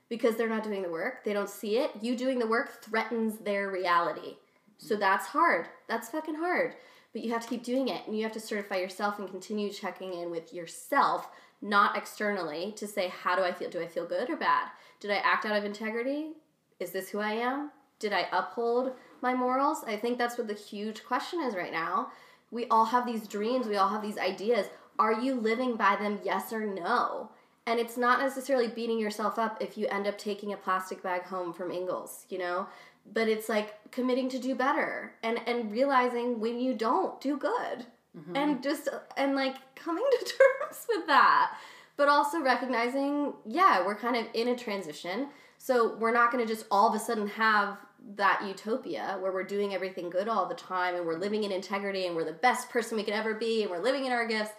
[0.09, 1.23] because they're not doing the work.
[1.23, 1.91] They don't see it.
[2.01, 4.35] You doing the work threatens their reality.
[4.77, 5.67] So that's hard.
[5.87, 6.75] That's fucking hard.
[7.13, 9.71] But you have to keep doing it and you have to certify yourself and continue
[9.71, 11.29] checking in with yourself,
[11.61, 13.69] not externally, to say, how do I feel?
[13.69, 14.67] Do I feel good or bad?
[14.99, 16.33] Did I act out of integrity?
[16.79, 17.71] Is this who I am?
[17.99, 19.83] Did I uphold my morals?
[19.87, 22.09] I think that's what the huge question is right now
[22.53, 24.67] we all have these dreams, we all have these ideas.
[24.99, 27.31] Are you living by them, yes or no?
[27.65, 31.23] And it's not necessarily beating yourself up if you end up taking a plastic bag
[31.23, 32.67] home from Ingles, you know?
[33.11, 37.85] But it's like committing to do better and and realizing when you don't do good.
[38.17, 38.35] Mm-hmm.
[38.35, 38.87] And just
[39.17, 41.57] and like coming to terms with that.
[41.97, 45.27] But also recognizing, yeah, we're kind of in a transition.
[45.57, 47.77] So we're not going to just all of a sudden have
[48.15, 52.05] that utopia where we're doing everything good all the time and we're living in integrity
[52.05, 54.53] and we're the best person we could ever be and we're living in our gifts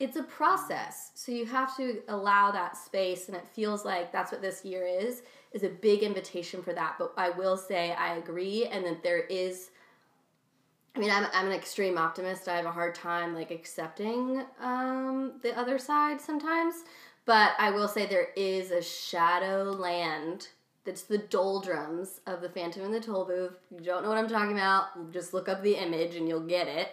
[0.00, 1.10] it's a process.
[1.14, 4.86] So you have to allow that space and it feels like that's what this year
[4.86, 6.96] is is a big invitation for that.
[6.98, 9.70] But i will say i agree and that there is
[10.94, 12.48] i mean i'm, I'm an extreme optimist.
[12.48, 16.84] I have a hard time like accepting um, the other side sometimes.
[17.24, 20.48] But i will say there is a shadow land
[20.88, 24.18] that's the doldrums of the phantom in the toll booth if you don't know what
[24.18, 26.88] i'm talking about just look up the image and you'll get it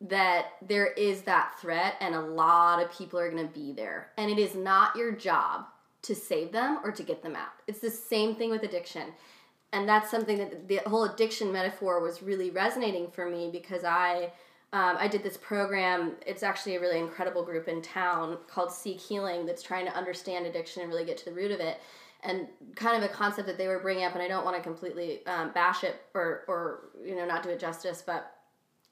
[0.00, 4.10] that there is that threat and a lot of people are going to be there.
[4.16, 5.66] And it is not your job
[6.02, 7.48] to save them or to get them out.
[7.66, 9.12] It's the same thing with addiction.
[9.72, 14.32] And that's something that the whole addiction metaphor was really resonating for me because I
[14.72, 16.16] um, I did this program.
[16.26, 20.44] It's actually a really incredible group in town called Seek Healing that's trying to understand
[20.44, 21.80] addiction and really get to the root of it.
[22.26, 24.62] And kind of a concept that they were bringing up, and I don't want to
[24.62, 28.32] completely um, bash it or, or you know not do it justice, but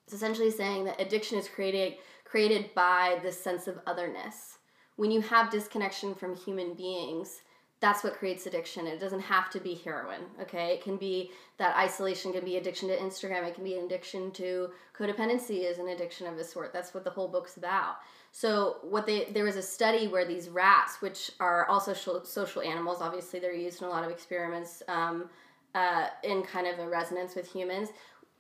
[0.05, 1.95] it's essentially saying that addiction is created
[2.25, 4.59] created by this sense of otherness.
[4.97, 7.41] When you have disconnection from human beings,
[7.81, 8.87] that's what creates addiction.
[8.87, 10.73] It doesn't have to be heroin, okay?
[10.75, 13.47] It can be that isolation can be addiction to Instagram.
[13.47, 16.73] It can be an addiction to codependency is an addiction of a sort.
[16.73, 17.97] That's what the whole book's about.
[18.37, 21.95] So what they there was a study where these rats, which are also
[22.25, 25.31] social animals, obviously they're used in a lot of experiments um,
[25.75, 27.91] uh, in kind of a resonance with humans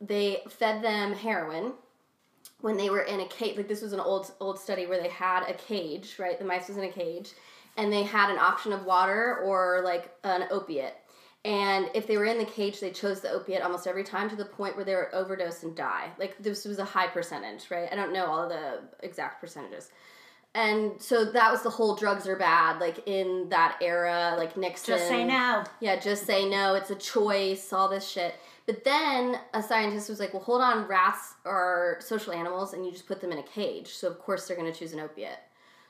[0.01, 1.73] they fed them heroin
[2.61, 3.57] when they were in a cage.
[3.57, 6.39] Like this was an old old study where they had a cage, right?
[6.39, 7.31] The mice was in a cage,
[7.77, 10.97] and they had an option of water or like an opiate.
[11.45, 14.37] And if they were in the cage, they chose the opiate almost every time to
[14.37, 16.09] the point where they would overdose and die.
[16.19, 17.89] Like this was a high percentage, right?
[17.93, 19.91] I don't know all the exact percentages.
[20.55, 24.95] And so that was the whole drugs are bad, like in that era, like Nixon.
[24.95, 25.65] Just say no.
[25.81, 26.77] Yeah, just say no.
[26.77, 28.37] It's a choice, all this shit.
[28.65, 32.93] But then a scientist was like, well, hold on, rats are social animals and you
[32.93, 33.89] just put them in a cage.
[33.89, 35.41] So, of course, they're going to choose an opiate.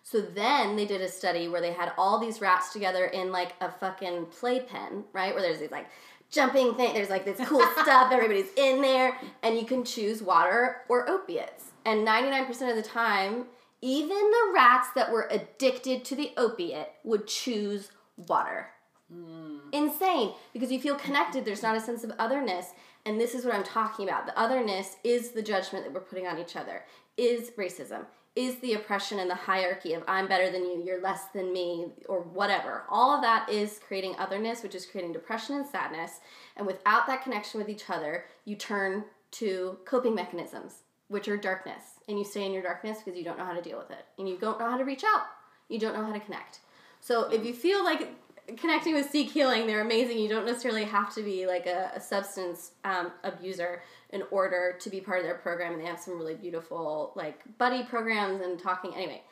[0.04, 3.54] So then they did a study where they had all these rats together in like
[3.62, 5.32] a fucking playpen, right?
[5.34, 5.86] Where there's these like
[6.30, 10.82] jumping thing, there's like this cool stuff, everybody's in there, and you can choose water
[10.90, 11.72] or opiates.
[11.86, 13.46] And 99% of the time,
[13.80, 17.90] even the rats that were addicted to the opiate would choose
[18.28, 18.68] water.
[19.12, 19.60] Mm.
[19.72, 21.46] Insane because you feel connected.
[21.46, 22.72] There's not a sense of otherness.
[23.06, 24.26] And this is what I'm talking about.
[24.26, 26.84] The otherness is the judgment that we're putting on each other,
[27.16, 31.26] is racism, is the oppression and the hierarchy of I'm better than you, you're less
[31.32, 32.82] than me, or whatever.
[32.88, 36.18] All of that is creating otherness, which is creating depression and sadness.
[36.56, 41.82] And without that connection with each other, you turn to coping mechanisms, which are darkness.
[42.08, 44.04] And you stay in your darkness because you don't know how to deal with it.
[44.18, 45.26] And you don't know how to reach out.
[45.68, 46.58] You don't know how to connect.
[47.00, 48.08] So if you feel like
[48.56, 50.18] connecting with Seek Healing, they're amazing.
[50.18, 54.90] You don't necessarily have to be like a, a substance um, abuser in order to
[54.90, 55.72] be part of their program.
[55.72, 58.94] And they have some really beautiful like buddy programs and talking.
[58.94, 59.22] Anyway,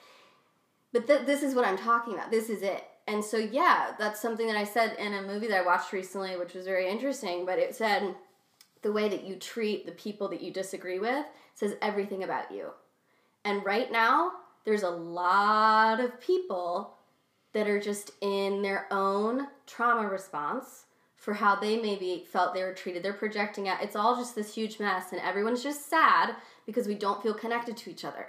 [0.93, 2.31] but th- this is what I'm talking about.
[2.31, 2.85] This is it.
[3.07, 6.37] And so yeah, that's something that I said in a movie that I watched recently,
[6.37, 7.45] which was very interesting.
[7.45, 8.15] But it said
[8.83, 12.71] the way that you treat the people that you disagree with says everything about you.
[13.45, 14.33] And right now,
[14.65, 16.95] there's a lot of people
[17.53, 20.87] that are just in their own trauma response
[21.17, 23.03] for how they maybe felt they were treated.
[23.03, 23.83] They're projecting out.
[23.83, 26.35] It's all just this huge mess, and everyone's just sad
[26.67, 28.27] because we don't feel connected to each other.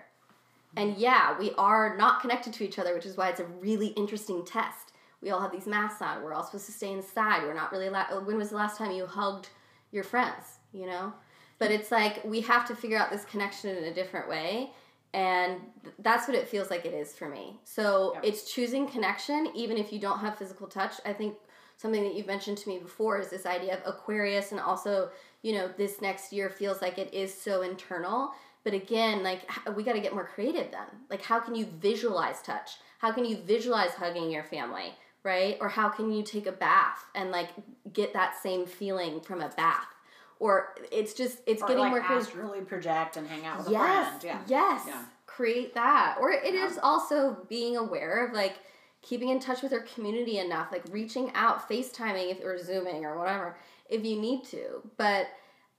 [0.75, 3.87] And yeah, we are not connected to each other, which is why it's a really
[3.87, 4.91] interesting test.
[5.21, 6.23] We all have these masks on.
[6.23, 7.43] We're all supposed to stay inside.
[7.43, 7.89] We're not really.
[7.89, 9.49] La- when was the last time you hugged
[9.91, 10.59] your friends?
[10.73, 11.13] You know,
[11.59, 14.71] but it's like we have to figure out this connection in a different way
[15.13, 15.57] and
[15.99, 17.59] that's what it feels like it is for me.
[17.63, 18.23] So yep.
[18.25, 20.93] it's choosing connection even if you don't have physical touch.
[21.05, 21.35] I think
[21.77, 25.09] something that you've mentioned to me before is this idea of aquarius and also
[25.41, 28.31] you know this next year feels like it is so internal.
[28.63, 29.41] But again like
[29.75, 30.87] we got to get more creative then.
[31.09, 32.71] Like how can you visualize touch?
[32.99, 34.93] How can you visualize hugging your family
[35.23, 35.57] right?
[35.61, 37.47] Or how can you take a bath and like
[37.93, 39.87] get that same feeling from a bath
[40.39, 44.07] or it's just it's or getting like more astrally project and hang out with yes,
[44.07, 44.23] a friend.
[44.23, 44.39] Yeah.
[44.47, 44.83] Yes.
[44.87, 45.03] Yeah.
[45.25, 46.17] Create that.
[46.19, 46.65] Or it Yeah.
[46.65, 48.55] is also being aware of like
[49.01, 53.17] keeping in touch with your community enough, like reaching out, FaceTiming if or zooming or
[53.17, 53.57] whatever
[53.89, 54.81] if you need to.
[54.97, 55.27] But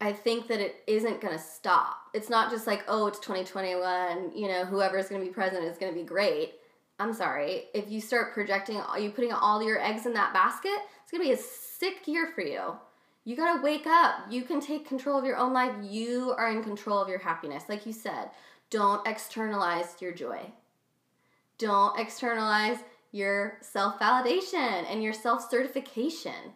[0.00, 1.96] I think that it isn't going to stop.
[2.12, 5.78] It's not just like, oh, it's 2021, you know, whoever's going to be president is
[5.78, 6.55] going to be great.
[6.98, 10.78] I'm sorry, if you start projecting, are you putting all your eggs in that basket?
[11.02, 12.76] It's gonna be a sick year for you.
[13.25, 14.27] You gotta wake up.
[14.31, 15.72] You can take control of your own life.
[15.83, 17.64] You are in control of your happiness.
[17.68, 18.31] Like you said,
[18.68, 20.51] don't externalize your joy.
[21.57, 22.79] Don't externalize
[23.12, 26.53] your self validation and your self certification.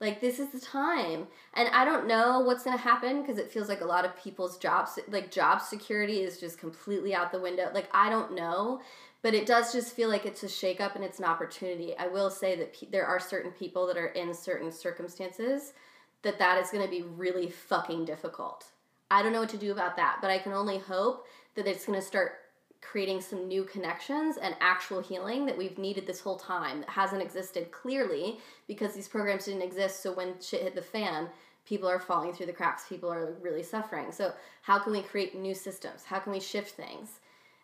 [0.00, 1.26] Like this is the time.
[1.52, 4.56] And I don't know what's to happen because it feels like a lot of people's
[4.56, 7.70] jobs like job security is just completely out the window.
[7.74, 8.80] Like I don't know,
[9.20, 11.94] but it does just feel like it's a shakeup and it's an opportunity.
[11.98, 15.74] I will say that pe- there are certain people that are in certain circumstances
[16.22, 18.66] that that is going to be really fucking difficult.
[19.10, 21.84] I don't know what to do about that, but I can only hope that it's
[21.84, 22.32] going to start
[22.80, 27.22] creating some new connections and actual healing that we've needed this whole time that hasn't
[27.22, 30.02] existed clearly because these programs didn't exist.
[30.02, 31.28] So when shit hit the fan,
[31.66, 32.88] people are falling through the cracks.
[32.88, 34.12] People are really suffering.
[34.12, 36.04] So how can we create new systems?
[36.04, 37.19] How can we shift things?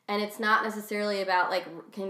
[0.08, 1.66] And it's not necessarily about like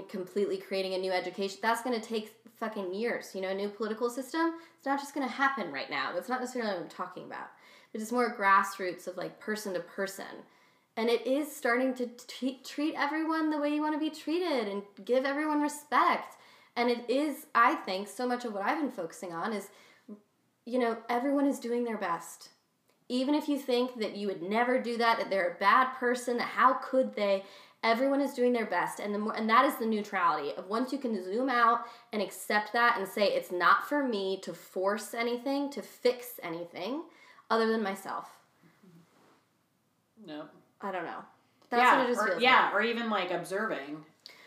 [0.09, 1.59] completely creating a new education.
[1.62, 3.34] That's going to take fucking years.
[3.34, 4.55] You know, a new political system.
[4.76, 6.12] It's not just going to happen right now.
[6.12, 7.49] That's not necessarily what I'm talking about.
[7.92, 10.26] But it's more grassroots of like person to person
[10.97, 14.68] and it is starting to t- treat everyone the way you want to be treated
[14.68, 16.36] and give everyone respect
[16.74, 19.68] and it is i think so much of what i've been focusing on is
[20.64, 22.51] you know everyone is doing their best
[23.09, 26.38] even if you think that you would never do that that they're a bad person
[26.38, 27.44] that how could they
[27.83, 30.93] everyone is doing their best and the more and that is the neutrality of once
[30.93, 31.81] you can zoom out
[32.12, 37.03] and accept that and say it's not for me to force anything to fix anything
[37.51, 38.31] other than myself
[40.27, 40.47] no
[40.81, 41.24] I don't know.
[41.70, 42.74] That's yeah, what it just or, feels yeah, like.
[42.74, 44.05] or even like observing.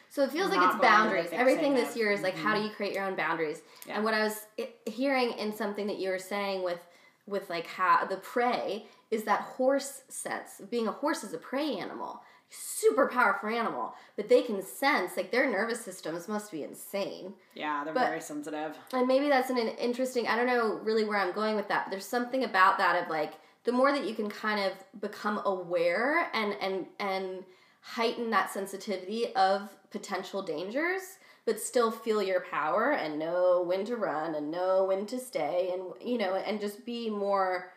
[0.10, 1.30] So it feels like it's boundaries.
[1.32, 2.44] Everything this year is like mm-hmm.
[2.44, 2.70] how do mm-hmm.
[2.70, 3.62] you create your own boundaries?
[3.88, 3.96] Yeah.
[3.96, 4.48] And what I was
[4.86, 6.80] hearing in something that you were saying with
[7.28, 10.62] with like how the prey is that horse sense.
[10.70, 12.22] Being a horse is a prey animal.
[12.50, 17.34] Super powerful animal, but they can sense like their nervous systems must be insane.
[17.54, 18.76] Yeah, they're but, very sensitive.
[18.94, 20.28] And maybe that's an, an interesting.
[20.28, 21.86] I don't know really where I'm going with that.
[21.86, 23.34] But there's something about that of like
[23.66, 27.44] the more that you can kind of become aware and and and
[27.82, 33.96] heighten that sensitivity of potential dangers but still feel your power and know when to
[33.96, 37.72] run and know when to stay and you know and just be more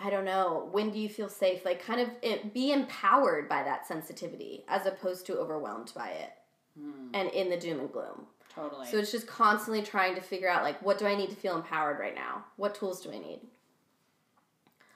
[0.00, 3.62] i don't know when do you feel safe like kind of it, be empowered by
[3.62, 6.32] that sensitivity as opposed to overwhelmed by it
[6.78, 7.08] hmm.
[7.14, 10.62] and in the doom and gloom totally so it's just constantly trying to figure out
[10.62, 13.40] like what do i need to feel empowered right now what tools do i need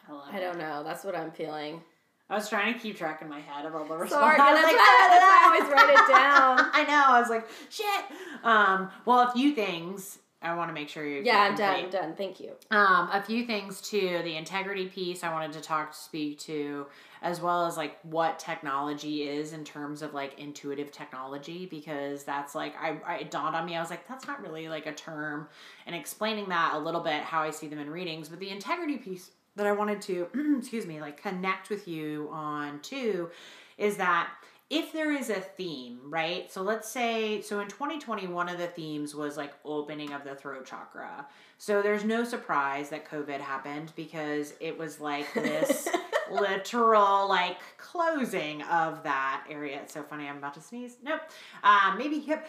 [0.08, 0.82] I, I don't know.
[0.84, 1.82] That's what I'm feeling.
[2.28, 4.36] I was trying to keep track in my head of all the responses.
[4.36, 6.70] Sorry, like, I always write it down.
[6.72, 7.04] I know.
[7.06, 8.04] I was like, shit.
[8.42, 10.18] Um, well, a few things.
[10.46, 11.22] I want to make sure you're.
[11.22, 11.84] Yeah, I'm done.
[11.84, 12.14] I'm done.
[12.14, 12.52] Thank you.
[12.70, 14.20] Um, a few things too.
[14.22, 16.86] The integrity piece I wanted to talk to speak to,
[17.22, 22.54] as well as like what technology is in terms of like intuitive technology, because that's
[22.54, 23.76] like I, I it dawned on me.
[23.76, 25.48] I was like, that's not really like a term,
[25.86, 28.28] and explaining that a little bit how I see them in readings.
[28.28, 30.28] But the integrity piece that I wanted to,
[30.58, 33.30] excuse me, like connect with you on too
[33.78, 34.30] is that
[34.68, 36.50] if there is a theme, right?
[36.50, 40.34] So let's say, so in 2020, one of the themes was like opening of the
[40.34, 41.26] throat chakra.
[41.58, 45.88] So there's no surprise that COVID happened because it was like this
[46.30, 49.80] literal like closing of that area.
[49.82, 50.26] It's so funny.
[50.26, 50.96] I'm about to sneeze.
[51.02, 51.20] Nope.
[51.62, 52.46] Um, maybe hip.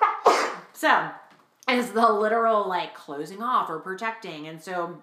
[0.72, 1.10] so
[1.68, 4.46] is the literal like closing off or protecting.
[4.46, 5.02] And so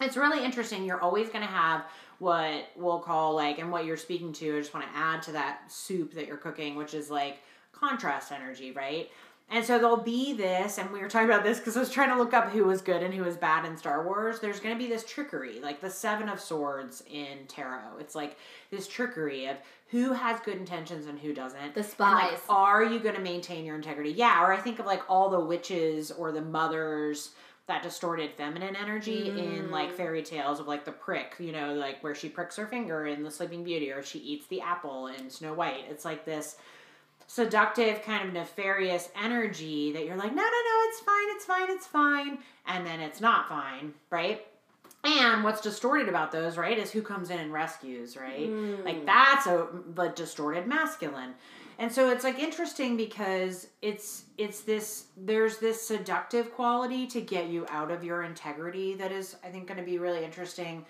[0.00, 0.84] it's really interesting.
[0.84, 1.84] You're always going to have
[2.18, 4.56] what we'll call like, and what you're speaking to.
[4.56, 7.38] I just want to add to that soup that you're cooking, which is like
[7.72, 9.10] contrast energy, right?
[9.48, 12.08] And so there'll be this, and we were talking about this because I was trying
[12.08, 14.40] to look up who was good and who was bad in Star Wars.
[14.40, 17.98] There's going to be this trickery, like the Seven of Swords in Tarot.
[18.00, 18.38] It's like
[18.72, 19.56] this trickery of
[19.90, 21.74] who has good intentions and who doesn't.
[21.74, 22.32] The spies.
[22.32, 24.10] Like, are you going to maintain your integrity?
[24.10, 24.42] Yeah.
[24.42, 27.30] Or I think of like all the witches or the mothers
[27.66, 29.38] that distorted feminine energy mm.
[29.38, 29.96] in like mm.
[29.96, 33.22] fairy tales of like the prick, you know, like where she pricks her finger in
[33.24, 35.84] the Sleeping Beauty or she eats the apple in Snow White.
[35.90, 36.56] It's like this
[37.26, 41.70] seductive kind of nefarious energy that you're like, no, no, no, it's fine, it's fine,
[41.70, 42.38] it's fine.
[42.66, 44.46] And then it's not fine, right?
[45.02, 48.48] And what's distorted about those, right, is who comes in and rescues, right?
[48.48, 48.84] Mm.
[48.84, 51.34] Like that's a the distorted masculine
[51.78, 57.48] and so it's like interesting because it's it's this there's this seductive quality to get
[57.48, 60.84] you out of your integrity that is i think going to be really interesting.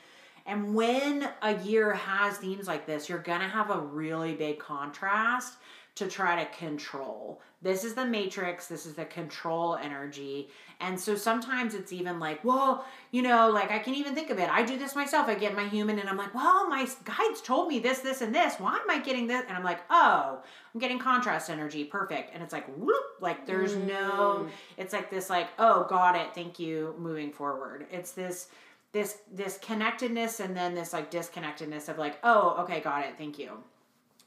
[0.49, 4.61] And when a year has themes like this you're going to have a really big
[4.61, 5.55] contrast
[5.97, 7.41] to try to control.
[7.63, 10.51] This is the matrix, this is the control energy.
[10.79, 14.39] And so sometimes it's even like, well, you know, like I can even think of
[14.39, 14.51] it.
[14.51, 15.27] I do this myself.
[15.27, 18.35] I get my human and I'm like, well, my guides told me this, this, and
[18.35, 18.57] this.
[18.61, 19.43] Why am I getting this?
[19.49, 20.43] And I'm like, oh,
[20.75, 21.83] I'm getting contrast energy.
[21.83, 22.35] Perfect.
[22.35, 23.87] And it's like, whoop, like there's mm.
[23.87, 26.35] no, it's like this, like, oh, got it.
[26.35, 26.95] Thank you.
[26.99, 27.87] Moving forward.
[27.91, 28.49] It's this,
[28.93, 33.15] this, this connectedness and then this like disconnectedness of like, oh, okay, got it.
[33.17, 33.53] Thank you.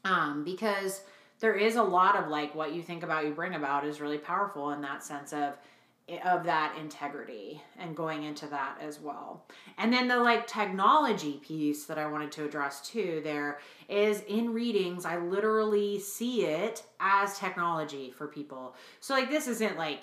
[0.04, 1.02] Um, because
[1.40, 4.18] there is a lot of like what you think about you bring about is really
[4.18, 5.54] powerful in that sense of
[6.24, 9.44] of that integrity and going into that as well.
[9.78, 14.52] And then the like technology piece that I wanted to address too there is in
[14.52, 18.74] readings I literally see it as technology for people.
[18.98, 20.00] So like this isn't like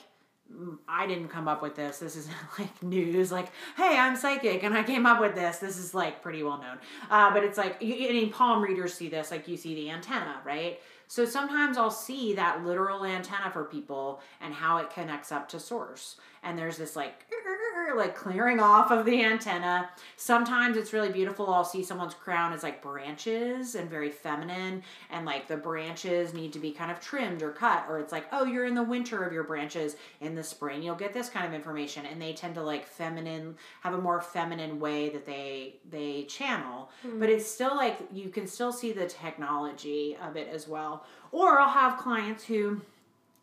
[0.87, 1.99] I didn't come up with this.
[1.99, 5.57] This isn't like news, like, hey, I'm psychic and I came up with this.
[5.57, 6.77] This is like pretty well known.
[7.09, 10.79] Uh, but it's like, any palm readers see this, like you see the antenna, right?
[11.07, 15.59] So sometimes I'll see that literal antenna for people and how it connects up to
[15.59, 16.17] source.
[16.47, 17.25] And there's this like
[17.97, 19.89] like clearing off of the antenna.
[20.15, 21.53] Sometimes it's really beautiful.
[21.53, 26.53] I'll see someone's crown is like branches and very feminine and like the branches need
[26.53, 29.23] to be kind of trimmed or cut or it's like, "Oh, you're in the winter
[29.23, 29.97] of your branches.
[30.21, 33.55] In the spring, you'll get this kind of information." And they tend to like feminine
[33.81, 36.89] have a more feminine way that they they channel.
[37.05, 37.19] Mm-hmm.
[37.19, 41.05] But it's still like you can still see the technology of it as well.
[41.33, 42.81] Or I'll have clients who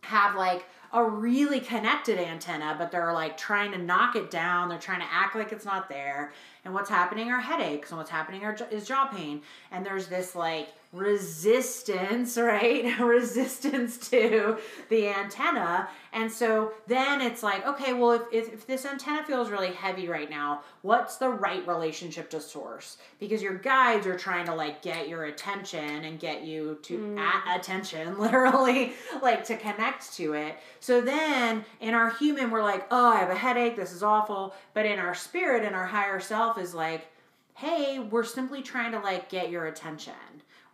[0.04, 4.68] have like a really connected antenna, but they're like trying to knock it down.
[4.68, 6.32] They're trying to act like it's not there.
[6.64, 9.42] And what's happening are headaches, and what's happening are, is jaw pain.
[9.72, 12.98] And there's this like resistance, right?
[13.00, 14.56] resistance to
[14.88, 15.88] the antenna.
[16.12, 20.08] And so then it's like, okay, well, if, if, if, this antenna feels really heavy
[20.08, 22.98] right now, what's the right relationship to source?
[23.18, 27.18] Because your guides are trying to like get your attention and get you to mm.
[27.18, 28.92] at attention, literally,
[29.22, 30.56] like to connect to it.
[30.78, 33.74] So then in our human, we're like, oh, I have a headache.
[33.74, 34.54] This is awful.
[34.72, 37.08] But in our spirit, in our higher self, is like,
[37.54, 40.12] hey, we're simply trying to like get your attention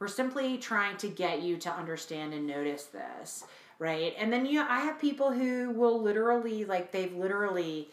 [0.01, 3.45] we're simply trying to get you to understand and notice this,
[3.79, 4.15] right?
[4.19, 7.89] And then you know, I have people who will literally like they've literally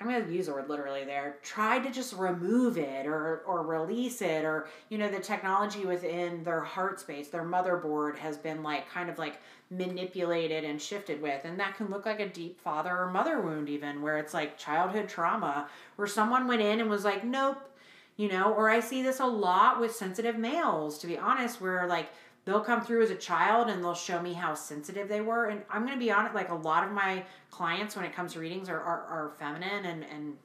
[0.00, 1.38] I'm going to use the word literally there.
[1.42, 6.44] Try to just remove it or or release it or you know the technology within
[6.44, 9.40] their heart space, their motherboard has been like kind of like
[9.70, 13.68] manipulated and shifted with and that can look like a deep father or mother wound
[13.68, 17.68] even where it's like childhood trauma where someone went in and was like, "Nope,
[18.18, 18.52] you know?
[18.52, 22.10] Or i see this a lot with sensitive males to be honest where like
[22.44, 25.46] they'll come through as a child and they'll show me how sensitive they were.
[25.46, 28.34] And i'm going to be honest like a lot of my clients when it comes
[28.34, 30.36] to readings are, are, are feminine and, and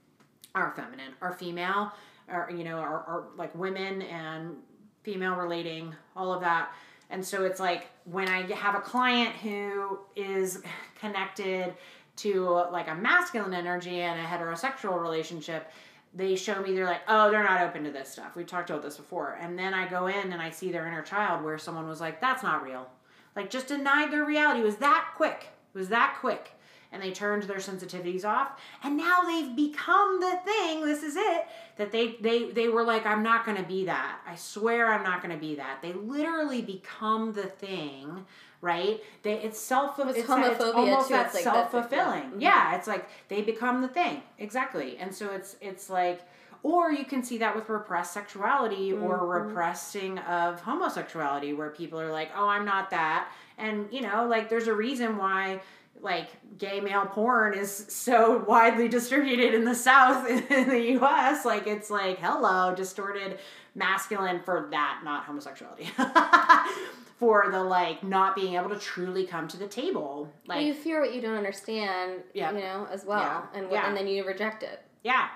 [0.55, 1.11] are feminine.
[1.21, 1.91] Are female
[2.29, 4.55] are you know are, are like women and
[5.03, 6.71] female relating all of that.
[7.09, 10.61] And so it's like when i have a client who is
[10.99, 11.73] connected
[12.15, 15.71] to like a masculine energy and a heterosexual relationship
[16.15, 18.35] they show me they're like oh they're not open to this stuff.
[18.35, 19.37] We talked about this before.
[19.41, 22.21] And then i go in and i see their inner child where someone was like
[22.21, 22.87] that's not real.
[23.35, 24.61] Like just denied their reality.
[24.61, 25.49] It was that quick.
[25.73, 26.51] It was that quick.
[26.91, 28.61] And they turned their sensitivities off.
[28.83, 31.47] And now they've become the thing this is it
[31.77, 34.19] that they they they were like i'm not going to be that.
[34.27, 35.81] I swear i'm not going to be that.
[35.81, 38.25] They literally become the thing
[38.63, 39.03] right?
[39.23, 41.13] They it's self it's, it's homophobia it's almost too.
[41.13, 42.31] that like self fulfilling.
[42.39, 42.71] Yeah.
[42.71, 46.21] yeah, it's like they become the thing exactly, and so it's it's like.
[46.65, 49.03] Or you can see that with repressed sexuality mm-hmm.
[49.03, 54.25] or repressing of homosexuality, where people are like, "Oh, I'm not that," and you know,
[54.29, 55.59] like there's a reason why
[55.99, 61.43] like gay male porn is so widely distributed in the South in the U.S.
[61.43, 63.39] Like it's like hello distorted
[63.75, 65.89] masculine for that, not homosexuality.
[67.23, 70.29] for the like not being able to truly come to the table.
[70.45, 72.51] Like well, you fear what you don't understand, yeah.
[72.51, 73.59] you know, as well, yeah.
[73.59, 73.87] and yeah.
[73.87, 74.81] and then you reject it.
[75.03, 75.29] Yeah.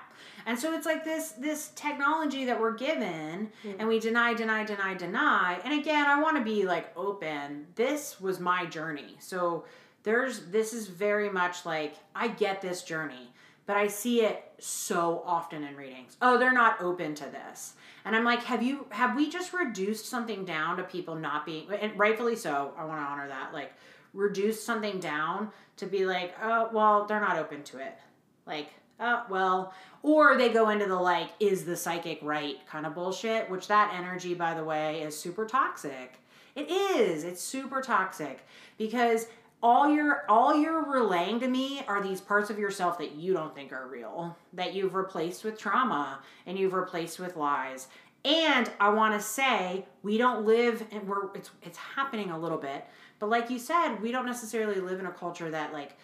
[0.44, 3.78] And so it's like this this technology that we're given mm-hmm.
[3.78, 5.60] and we deny deny deny deny.
[5.64, 7.66] And again, I want to be like open.
[7.74, 9.16] This was my journey.
[9.18, 9.64] So
[10.02, 13.32] there's this is very much like I get this journey,
[13.68, 16.16] but I see it so often in readings.
[16.22, 17.74] Oh, they're not open to this.
[18.06, 21.70] And I'm like, have you have we just reduced something down to people not being
[21.70, 23.52] and rightfully so, I want to honor that.
[23.52, 23.74] Like
[24.14, 27.98] reduce something down to be like, oh well, they're not open to it.
[28.46, 32.94] Like, oh well, or they go into the like, is the psychic right kind of
[32.94, 36.14] bullshit, which that energy, by the way, is super toxic.
[36.56, 37.22] It is.
[37.22, 38.46] It's super toxic
[38.78, 39.26] because
[39.62, 43.54] all you're all you're relaying to me are these parts of yourself that you don't
[43.54, 47.88] think are real that you've replaced with trauma and you've replaced with lies
[48.24, 52.58] And I want to say we don't live and we're it's it's happening a little
[52.58, 52.84] bit,
[53.18, 55.96] but like you said, we don't necessarily live in a culture that like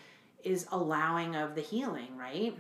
[0.45, 2.57] is allowing of the healing, right?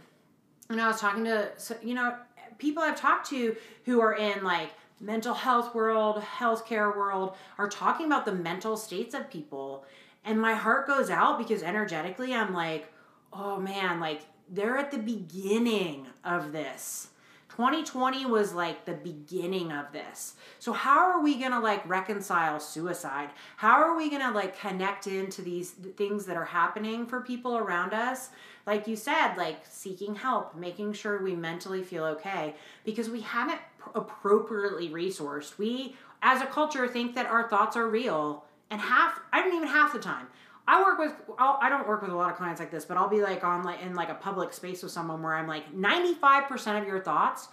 [0.70, 1.50] And I was talking to
[1.82, 2.16] you know
[2.58, 4.70] people I've talked to who are in like
[5.00, 9.84] mental health world, healthcare world are talking about the mental states of people
[10.24, 12.92] and my heart goes out because energetically I'm like,
[13.32, 17.08] "Oh man, like they're at the beginning of this."
[17.56, 20.34] 2020 was like the beginning of this.
[20.58, 23.30] So how are we going to like reconcile suicide?
[23.56, 27.56] How are we going to like connect into these things that are happening for people
[27.56, 28.30] around us?
[28.66, 33.60] Like you said, like seeking help, making sure we mentally feel okay because we haven't
[33.94, 35.56] appropriately resourced.
[35.56, 39.68] We as a culture think that our thoughts are real and half I don't even
[39.68, 40.26] half the time.
[40.66, 42.84] I work with I'll, I do not work with a lot of clients like this,
[42.84, 45.46] but I'll be like on like in like a public space with someone where I'm
[45.46, 47.48] like 95% of your thoughts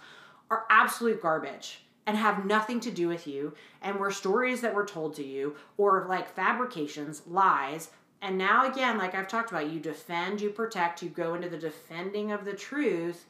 [0.50, 3.54] are absolute garbage and have nothing to do with you.
[3.80, 7.90] And were stories that were told to you or like fabrications, lies.
[8.20, 11.58] And now again, like I've talked about, you defend, you protect, you go into the
[11.58, 13.26] defending of the truth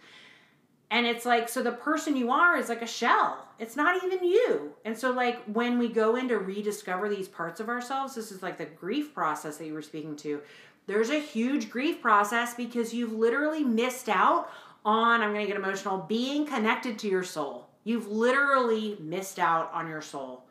[0.93, 3.49] and it's like, so the person you are is like a shell.
[3.59, 4.75] It's not even you.
[4.85, 8.43] And so, like, when we go in to rediscover these parts of ourselves, this is
[8.43, 10.43] like the grief process that you were speaking to.
[10.87, 14.51] There's a huge grief process because you've literally missed out
[14.85, 17.69] on, I'm going to get emotional, being connected to your soul.
[17.85, 20.45] You've literally missed out on your soul.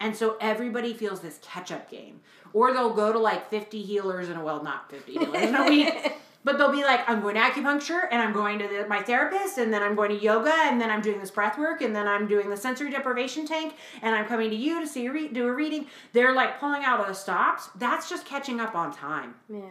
[0.00, 2.22] And so everybody feels this catch up game.
[2.52, 5.68] Or they'll go to like 50 healers in a, well, not 50 healers in a
[5.68, 6.12] week.
[6.46, 9.58] But they'll be like, I'm going to acupuncture and I'm going to the, my therapist
[9.58, 12.06] and then I'm going to yoga and then I'm doing this breath work and then
[12.06, 15.26] I'm doing the sensory deprivation tank and I'm coming to you to see a re-
[15.26, 15.88] do a reading.
[16.12, 17.68] They're like pulling out of the stops.
[17.74, 19.34] That's just catching up on time.
[19.52, 19.62] Yeah.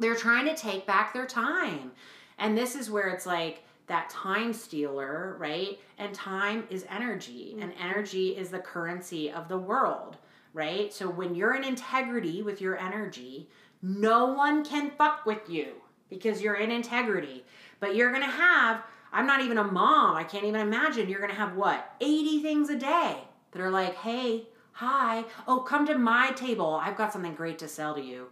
[0.00, 1.92] They're trying to take back their time.
[2.36, 5.78] And this is where it's like that time stealer, right?
[5.98, 7.62] And time is energy, mm-hmm.
[7.62, 10.16] and energy is the currency of the world,
[10.52, 10.92] right?
[10.92, 13.48] So when you're in integrity with your energy,
[13.82, 15.74] no one can fuck with you
[16.14, 17.44] because you're in integrity.
[17.80, 20.16] But you're going to have, I'm not even a mom.
[20.16, 21.08] I can't even imagine.
[21.08, 21.94] You're going to have what?
[22.00, 23.16] 80 things a day
[23.52, 26.80] that are like, hey, hi, oh, come to my table.
[26.82, 28.28] I've got something great to sell to you.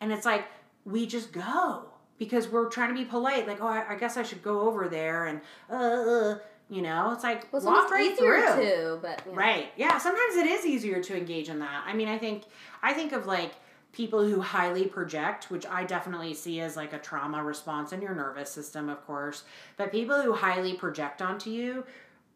[0.00, 0.44] And it's like,
[0.84, 1.84] we just go
[2.18, 3.46] because we're trying to be polite.
[3.46, 6.38] Like, oh, I, I guess I should go over there and, uh, uh
[6.70, 8.56] you know, it's like well, walk right through.
[8.56, 9.32] Too, but yeah.
[9.34, 9.98] right, yeah.
[9.98, 11.84] Sometimes it is easier to engage in that.
[11.86, 12.44] I mean, I think
[12.82, 13.52] I think of like
[13.92, 18.14] people who highly project, which I definitely see as like a trauma response in your
[18.14, 19.44] nervous system, of course,
[19.76, 21.84] but people who highly project onto you,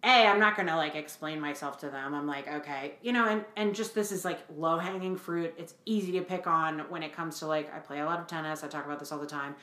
[0.04, 2.14] a i'm not gonna like explain myself to them.
[2.14, 5.54] I'm like okay you know and and just this is like low hanging fruit.
[5.58, 8.26] It's easy to pick on when it comes to like i play a lot of
[8.26, 8.62] tennis.
[8.62, 9.54] I talk about this all the time.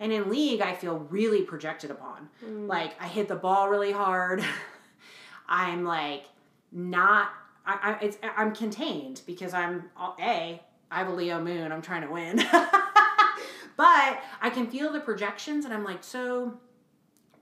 [0.00, 2.28] And in league i feel really projected upon.
[2.44, 2.68] Mm.
[2.68, 4.44] like i hit the ball really hard.
[5.48, 6.24] I'm like
[6.70, 7.30] not
[7.66, 9.90] I, I it's i'm contained because i'm
[10.20, 10.60] a
[10.90, 11.72] I have a Leo moon.
[11.72, 12.36] I'm trying to win.
[13.76, 16.58] but I can feel the projections and I'm like, so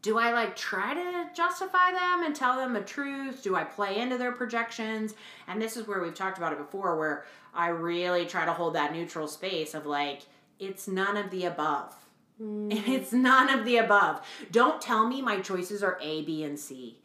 [0.02, 3.42] do I like try to justify them and tell them the truth?
[3.42, 5.14] Do I play into their projections?
[5.48, 8.74] And this is where we've talked about it before, where I really try to hold
[8.74, 10.22] that neutral space of like,
[10.58, 11.94] it's none of the above.
[12.40, 12.86] Mm.
[12.88, 14.24] It's none of the above.
[14.50, 16.98] Don't tell me my choices are A, B, and C.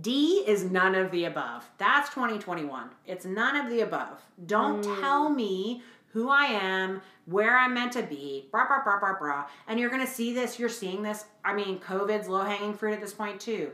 [0.00, 1.68] D is none of the above.
[1.78, 2.90] That's 2021.
[3.06, 4.22] It's none of the above.
[4.46, 5.00] Don't mm.
[5.00, 5.82] tell me
[6.16, 9.46] who I am, where I'm meant to be, blah, blah, blah, blah, blah.
[9.68, 11.26] And you're going to see this, you're seeing this.
[11.44, 13.70] I mean, COVID's low hanging fruit at this point, too.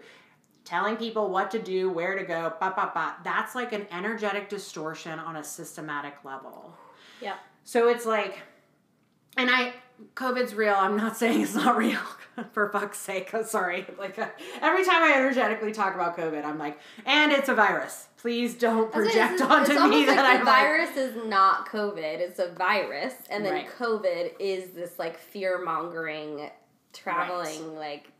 [0.64, 3.14] Telling people what to do, where to go, blah, blah, blah.
[3.24, 6.74] That's like an energetic distortion on a systematic level.
[7.20, 7.36] Yeah.
[7.62, 8.40] So it's like,
[9.36, 9.74] and I,
[10.14, 10.74] COVID's real.
[10.74, 12.00] I'm not saying it's not real.
[12.52, 13.86] For fuck's sake, I'm sorry.
[13.98, 14.28] Like uh,
[14.60, 18.08] every time I energetically talk about COVID, I'm like, and it's a virus.
[18.18, 22.20] Please don't project it's, onto it's me that like the virus is not COVID.
[22.20, 23.68] It's a virus, and then right.
[23.78, 26.50] COVID is this like fear mongering,
[26.92, 27.78] traveling right.
[27.78, 28.12] like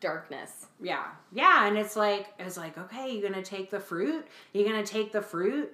[0.00, 0.66] darkness.
[0.80, 4.26] Yeah, yeah, and it's like it's like okay, you're gonna take the fruit.
[4.52, 5.72] You're gonna take the fruit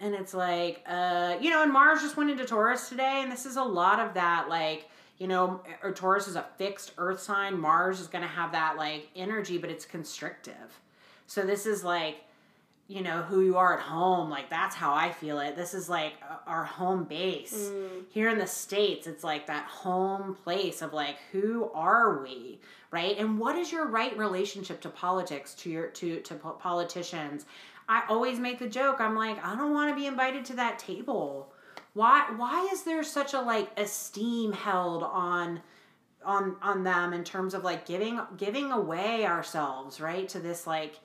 [0.00, 3.44] and it's like uh you know and mars just went into taurus today and this
[3.44, 4.88] is a lot of that like
[5.20, 7.60] you know or taurus is a fixed earth sign.
[7.60, 10.80] Mars is going to have that like energy but it's constrictive.
[11.28, 12.24] So this is like
[12.88, 14.30] you know who you are at home.
[14.30, 15.54] Like that's how i feel it.
[15.54, 16.14] This is like
[16.46, 17.70] our home base.
[17.70, 18.04] Mm.
[18.10, 22.58] here in the states it's like that home place of like who are we
[22.90, 23.16] right?
[23.18, 27.44] And what is your right relationship to politics to your to to politicians?
[27.88, 29.00] I always make the joke.
[29.00, 31.49] I'm like, I don't want to be invited to that table.
[31.94, 35.60] Why why is there such a like esteem held on
[36.24, 40.28] on on them in terms of like giving giving away ourselves, right?
[40.28, 41.00] To this like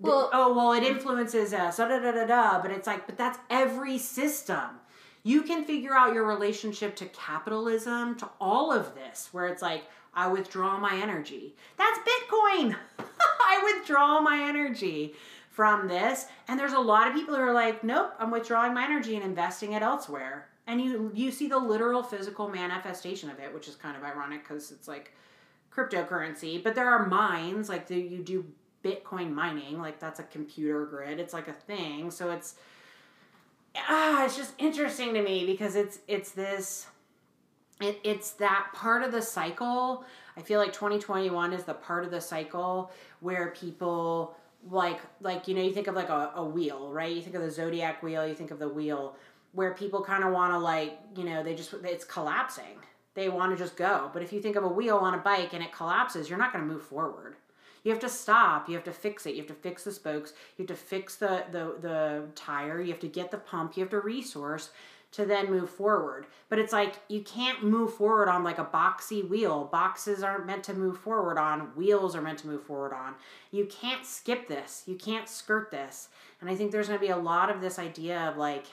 [0.00, 1.76] well, oh well, it influences us.
[1.76, 2.60] Da, da da da da.
[2.60, 4.80] But it's like, but that's every system.
[5.22, 9.84] You can figure out your relationship to capitalism, to all of this, where it's like,
[10.12, 11.54] I withdraw my energy.
[11.78, 12.76] That's Bitcoin.
[12.98, 15.14] I withdraw my energy
[15.54, 16.26] from this.
[16.48, 19.24] And there's a lot of people who are like, nope, I'm withdrawing my energy and
[19.24, 20.48] investing it elsewhere.
[20.66, 24.42] And you you see the literal physical manifestation of it, which is kind of ironic
[24.42, 25.12] because it's like
[25.72, 26.62] cryptocurrency.
[26.62, 28.44] But there are mines, like the, you do
[28.82, 31.20] Bitcoin mining, like that's a computer grid.
[31.20, 32.10] It's like a thing.
[32.10, 32.56] So it's
[33.76, 36.88] ah, it's just interesting to me because it's it's this
[37.80, 40.04] it, it's that part of the cycle.
[40.36, 42.90] I feel like 2021 is the part of the cycle
[43.20, 44.36] where people
[44.70, 47.14] like like you know you think of like a, a wheel right?
[47.14, 49.16] You think of the zodiac wheel you think of the wheel
[49.52, 52.78] where people kind of want to like you know they just it's collapsing.
[53.14, 54.10] They want to just go.
[54.12, 56.52] But if you think of a wheel on a bike and it collapses you're not
[56.52, 57.36] going to move forward.
[57.84, 58.66] You have to stop.
[58.68, 59.34] You have to fix it.
[59.34, 60.32] You have to fix the spokes.
[60.56, 62.80] You have to fix the the, the tire.
[62.80, 63.76] You have to get the pump.
[63.76, 64.70] You have to resource
[65.14, 66.26] to then move forward.
[66.48, 69.68] But it's like you can't move forward on like a boxy wheel.
[69.70, 73.14] Boxes aren't meant to move forward on, wheels are meant to move forward on.
[73.50, 74.82] You can't skip this.
[74.86, 76.08] You can't skirt this.
[76.40, 78.66] And I think there's going to be a lot of this idea of like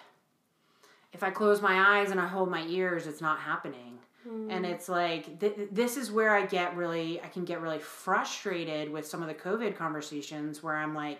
[1.13, 3.99] if I close my eyes and I hold my ears, it's not happening.
[4.27, 4.47] Mm.
[4.49, 8.91] And it's like th- this is where I get really I can get really frustrated
[8.91, 11.19] with some of the COVID conversations where I'm like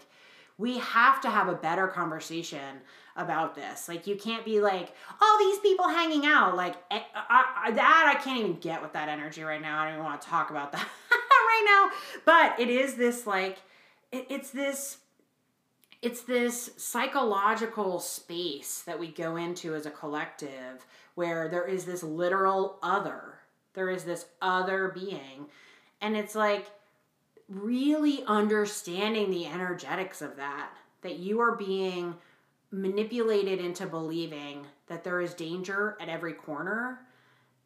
[0.61, 2.81] we have to have a better conversation
[3.15, 3.89] about this.
[3.89, 6.55] Like you can't be like, all these people hanging out.
[6.55, 9.81] Like eh, I, I, that I can't even get with that energy right now.
[9.81, 11.97] I don't even want to talk about that right now.
[12.25, 13.57] But it is this like,
[14.11, 14.97] it, it's this
[16.01, 22.01] it's this psychological space that we go into as a collective where there is this
[22.01, 23.35] literal other.
[23.73, 25.45] There is this other being.
[26.01, 26.71] And it's like
[27.51, 30.71] really understanding the energetics of that,
[31.01, 32.15] that you are being
[32.71, 37.01] manipulated into believing that there is danger at every corner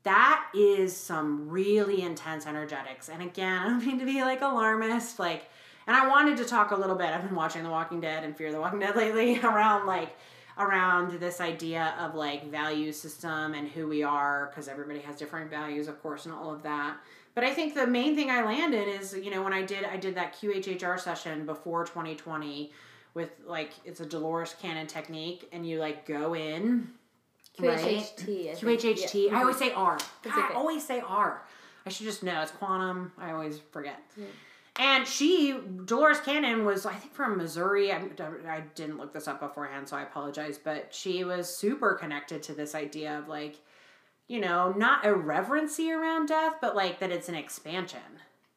[0.05, 3.09] that is some really intense energetics.
[3.09, 5.49] And again i don't mean to be like alarmist like
[5.87, 8.37] and i wanted to talk a little bit i've been watching the walking dead and
[8.37, 10.15] fear the walking dead lately around like
[10.57, 15.49] around this idea of like value system and who we are because everybody has different
[15.49, 16.95] values of course and all of that
[17.35, 19.95] but i think the main thing i landed is you know when i did i
[19.95, 22.71] did that qhhr session before 2020
[23.15, 26.89] with like it's a Dolores Cannon technique, and you like go in.
[27.57, 28.27] QHHT.
[28.27, 28.79] Right?
[28.79, 29.31] QHHT.
[29.31, 29.37] Yeah.
[29.37, 29.97] I always say R.
[30.25, 31.41] I always say R.
[31.85, 33.13] I should just know it's quantum.
[33.17, 33.99] I always forget.
[34.17, 34.25] Yeah.
[34.77, 37.93] And she, Dolores Cannon, was I think from Missouri.
[37.93, 38.09] I,
[38.45, 40.57] I didn't look this up beforehand, so I apologize.
[40.57, 43.55] But she was super connected to this idea of like,
[44.27, 47.99] you know, not irreverency around death, but like that it's an expansion,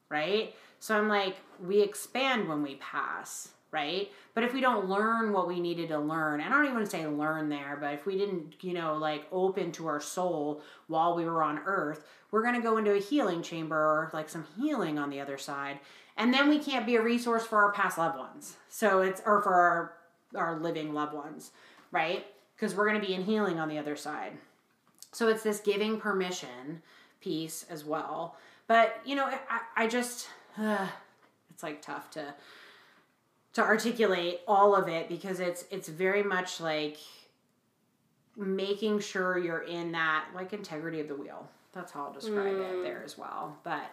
[0.09, 0.55] right?
[0.79, 4.11] So I'm like, we expand when we pass right?
[4.33, 7.05] But if we don't learn what we needed to learn, and I don't even say
[7.05, 11.25] learn there, but if we didn't, you know, like open to our soul while we
[11.25, 14.97] were on earth, we're going to go into a healing chamber or like some healing
[14.97, 15.79] on the other side.
[16.17, 18.55] And then we can't be a resource for our past loved ones.
[18.69, 19.93] So it's, or for our,
[20.35, 21.51] our living loved ones,
[21.91, 22.25] right?
[22.55, 24.33] Because we're going to be in healing on the other side.
[25.11, 26.81] So it's this giving permission
[27.21, 28.37] piece as well.
[28.67, 30.87] But, you know, I, I just, uh,
[31.49, 32.33] it's like tough to,
[33.53, 36.97] to articulate all of it because it's it's very much like
[38.37, 41.49] making sure you're in that like integrity of the wheel.
[41.73, 42.79] That's how I'll describe mm.
[42.79, 43.57] it there as well.
[43.63, 43.91] But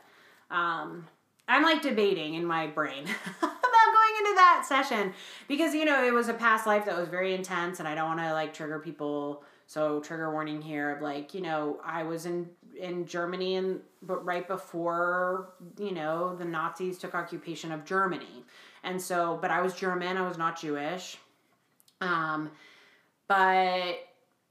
[0.51, 1.07] um
[1.49, 3.05] I'm like debating in my brain
[3.39, 5.13] about going into that session
[5.49, 8.09] because you know it was a past life that was very intense and I don't
[8.09, 12.27] want to like trigger people so trigger warning here of like you know I was
[12.27, 12.49] in
[12.79, 18.45] in Germany and but right before you know the Nazis took occupation of Germany
[18.87, 21.19] and so, but I was German, I was not Jewish.
[22.01, 22.53] Um,
[23.27, 23.99] but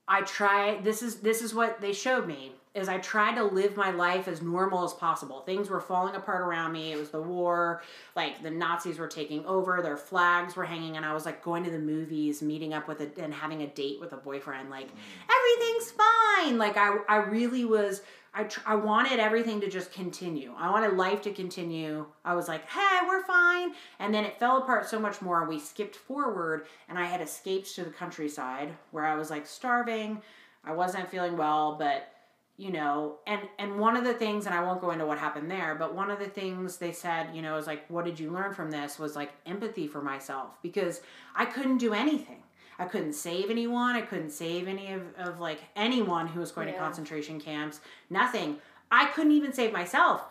[0.08, 3.78] I try this is this is what they showed me is I tried to live
[3.78, 5.40] my life as normal as possible.
[5.42, 6.92] Things were falling apart around me.
[6.92, 7.82] It was the war,
[8.16, 11.64] like the Nazis were taking over, their flags were hanging, and I was like going
[11.64, 14.70] to the movies, meeting up with it, and having a date with a boyfriend.
[14.70, 15.58] Like mm.
[15.58, 16.58] everything's fine.
[16.58, 18.02] Like I, I really was
[18.38, 20.54] I, tr- I wanted everything to just continue.
[20.58, 22.06] I wanted life to continue.
[22.26, 23.72] I was like, hey, we're fine.
[24.00, 25.48] And then it fell apart so much more.
[25.48, 30.22] We skipped forward, and I had escaped to the countryside where I was like starving.
[30.66, 32.15] I wasn't feeling well, but
[32.58, 35.52] you know, and and one of the things, and I won't go into what happened
[35.52, 38.32] there, but one of the things they said, you know, is like, what did you
[38.32, 38.98] learn from this?
[38.98, 41.02] Was like empathy for myself because
[41.36, 42.44] I couldn't do anything.
[42.78, 43.96] I couldn't save anyone.
[43.96, 46.74] I couldn't save any of, of like anyone who was going yeah.
[46.74, 47.80] to concentration camps.
[48.10, 48.58] Nothing.
[48.92, 50.24] I couldn't even save myself.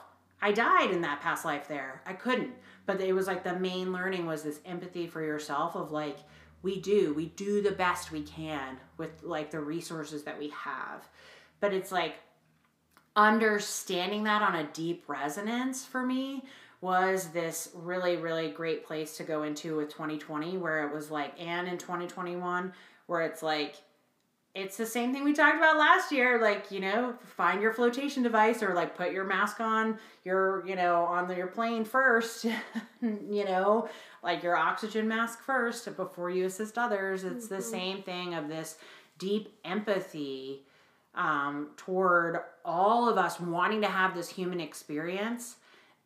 [0.42, 2.02] I died in that past life there.
[2.06, 2.52] I couldn't.
[2.86, 6.18] but it was like the main learning was this empathy for yourself of like
[6.62, 11.06] we do we do the best we can with like the resources that we have
[11.64, 12.16] but it's like
[13.16, 16.44] understanding that on a deep resonance for me
[16.82, 21.32] was this really really great place to go into with 2020 where it was like
[21.40, 22.70] and in 2021
[23.06, 23.76] where it's like
[24.54, 28.22] it's the same thing we talked about last year like you know find your flotation
[28.22, 32.44] device or like put your mask on your you know on the, your plane first
[33.00, 33.88] you know
[34.22, 37.54] like your oxygen mask first before you assist others it's mm-hmm.
[37.54, 38.76] the same thing of this
[39.18, 40.62] deep empathy
[41.14, 45.56] um, toward all of us wanting to have this human experience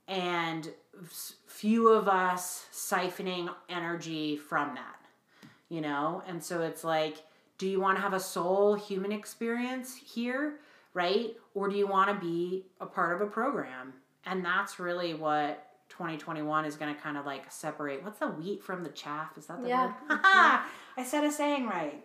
[0.07, 0.71] and
[1.47, 4.95] few of us siphoning energy from that
[5.71, 6.23] you know?
[6.27, 7.19] And so it's like
[7.59, 10.61] do you want to have a soul human experience here
[10.95, 11.37] right?
[11.55, 13.95] Or do you want to be a part of a program?
[14.27, 18.03] And that's really what 2021 is going to kind of like separate.
[18.03, 19.37] What's the wheat from the chaff?
[19.39, 19.87] Is that the yeah.
[19.87, 19.95] word?
[20.11, 22.05] I said a saying right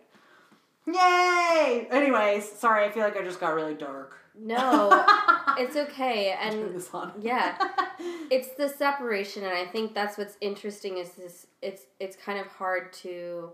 [0.86, 1.86] yay!
[1.90, 4.18] Anyways sorry i feel like i just got really dark.
[4.36, 5.04] No
[5.58, 6.82] it's okay and
[7.20, 7.56] yeah
[8.30, 12.46] it's the separation and i think that's what's interesting is this it's it's kind of
[12.48, 13.50] hard to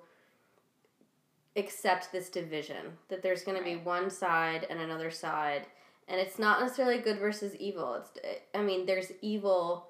[1.56, 3.72] accept this division that there's going right.
[3.72, 5.66] to be one side and another side
[6.08, 9.88] and it's not necessarily good versus evil it's i mean there's evil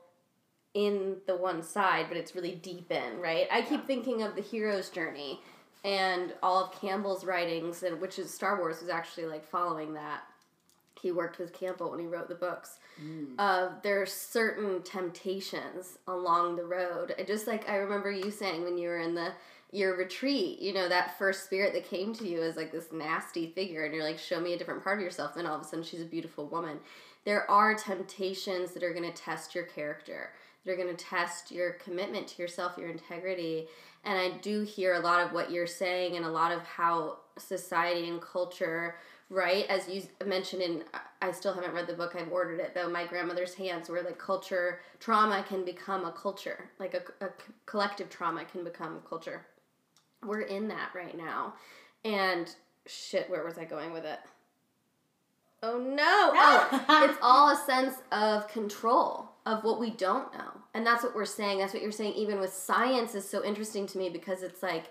[0.75, 3.47] in the one side but it's really deep in right?
[3.51, 5.41] I keep thinking of the hero's journey
[5.85, 10.23] and all of campbell's writings and which is star wars was actually like following that
[11.01, 13.27] he worked with campbell when he wrote the books mm.
[13.39, 18.77] uh, there are certain temptations along the road just like i remember you saying when
[18.77, 19.33] you were in the
[19.73, 23.47] your retreat, you know, that first spirit that came to you is like this nasty
[23.47, 25.35] figure, and you're like, show me a different part of yourself.
[25.35, 26.81] Then all of a sudden, she's a beautiful woman.
[27.25, 30.33] There are temptations that are going to test your character,
[30.65, 33.67] that are going to test your commitment to yourself, your integrity.
[34.05, 37.19] And I do hear a lot of what you're saying, and a lot of how
[37.39, 38.97] society and culture
[39.31, 40.83] right as you mentioned in
[41.23, 44.19] i still haven't read the book i've ordered it though my grandmother's hands where like
[44.19, 47.31] culture trauma can become a culture like a, a
[47.65, 49.47] collective trauma can become culture
[50.25, 51.55] we're in that right now.
[52.05, 52.55] And
[52.87, 54.19] shit, where was I going with it?
[55.63, 56.33] Oh no!
[56.35, 60.53] Oh, it's all a sense of control of what we don't know.
[60.75, 61.59] And that's what we're saying.
[61.59, 64.87] That's what you're saying even with science is so interesting to me because it's like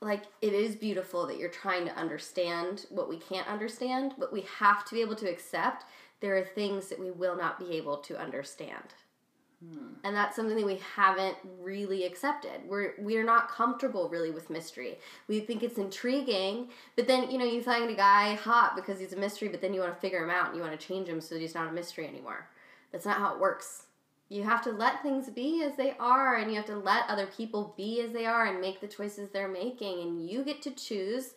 [0.00, 4.44] like it is beautiful that you're trying to understand what we can't understand, but we
[4.58, 5.84] have to be able to accept
[6.20, 8.94] there are things that we will not be able to understand.
[9.64, 9.94] Hmm.
[10.02, 12.60] And that's something that we haven't really accepted.
[12.66, 14.98] We're we're not comfortable really with mystery.
[15.28, 19.12] We think it's intriguing, but then you know you find a guy hot because he's
[19.12, 21.08] a mystery, but then you want to figure him out and you want to change
[21.08, 22.48] him so that he's not a mystery anymore.
[22.94, 23.86] That's not how it works.
[24.28, 27.26] You have to let things be as they are, and you have to let other
[27.26, 30.70] people be as they are and make the choices they're making, and you get to
[30.70, 31.34] choose.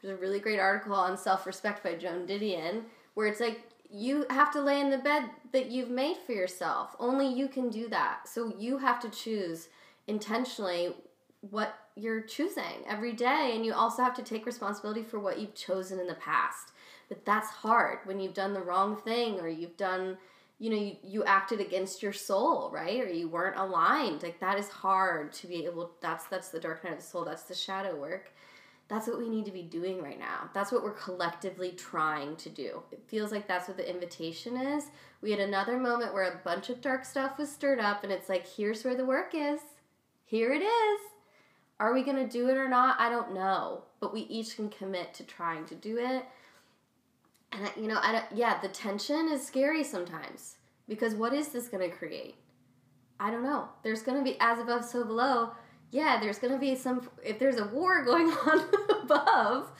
[0.00, 2.82] There's a really great article on self respect by Joan Didion
[3.14, 6.94] where it's like you have to lay in the bed that you've made for yourself.
[7.00, 8.28] Only you can do that.
[8.28, 9.68] So you have to choose
[10.06, 10.94] intentionally
[11.40, 15.56] what you're choosing every day and you also have to take responsibility for what you've
[15.56, 16.70] chosen in the past.
[17.08, 20.16] But that's hard when you've done the wrong thing or you've done
[20.60, 24.58] you know you, you acted against your soul right or you weren't aligned like that
[24.58, 27.54] is hard to be able that's that's the dark night of the soul that's the
[27.54, 28.30] shadow work
[28.90, 30.50] that's what we need to be doing right now.
[30.52, 32.82] That's what we're collectively trying to do.
[32.90, 34.86] It feels like that's what the invitation is.
[35.22, 38.28] We had another moment where a bunch of dark stuff was stirred up, and it's
[38.28, 39.60] like, here's where the work is.
[40.24, 41.00] Here it is.
[41.78, 42.98] Are we going to do it or not?
[42.98, 43.84] I don't know.
[44.00, 46.24] But we each can commit to trying to do it.
[47.52, 50.56] And, I, you know, I don't, yeah, the tension is scary sometimes
[50.88, 52.36] because what is this going to create?
[53.18, 53.68] I don't know.
[53.82, 55.52] There's going to be as above, so below
[55.90, 58.64] yeah, there's going to be some, if there's a war going on
[59.02, 59.70] above,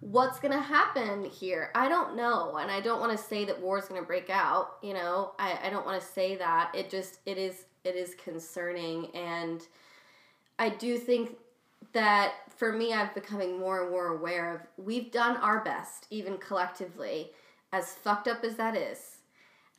[0.00, 1.70] what's going to happen here?
[1.74, 2.56] I don't know.
[2.56, 4.76] And I don't want to say that war is going to break out.
[4.82, 6.72] You know, I, I don't want to say that.
[6.74, 9.14] It just, it is, it is concerning.
[9.14, 9.62] And
[10.58, 11.36] I do think
[11.92, 16.38] that for me, I'm becoming more and more aware of we've done our best, even
[16.38, 17.30] collectively,
[17.72, 19.18] as fucked up as that is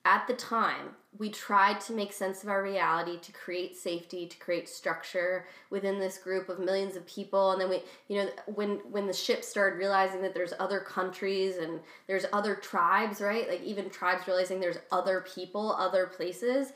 [0.05, 4.37] at the time, we tried to make sense of our reality, to create safety, to
[4.37, 7.51] create structure within this group of millions of people.
[7.51, 11.57] And then we, you know, when when the ship started realizing that there's other countries
[11.57, 13.47] and there's other tribes, right?
[13.47, 16.73] Like even tribes realizing there's other people, other places.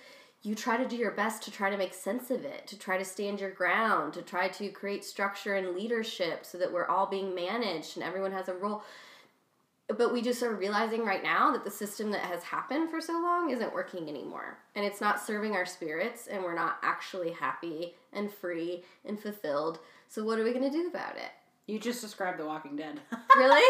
[0.48, 2.98] You try to do your best to try to make sense of it, to try
[2.98, 7.06] to stand your ground, to try to create structure and leadership so that we're all
[7.06, 8.82] being managed and everyone has a role.
[9.90, 13.12] But we just are realizing right now that the system that has happened for so
[13.12, 14.58] long isn't working anymore.
[14.74, 19.80] And it's not serving our spirits and we're not actually happy and free and fulfilled.
[20.08, 21.32] So what are we going to do about it
[21.68, 22.98] You just described The Walking Dead.
[23.36, 23.62] really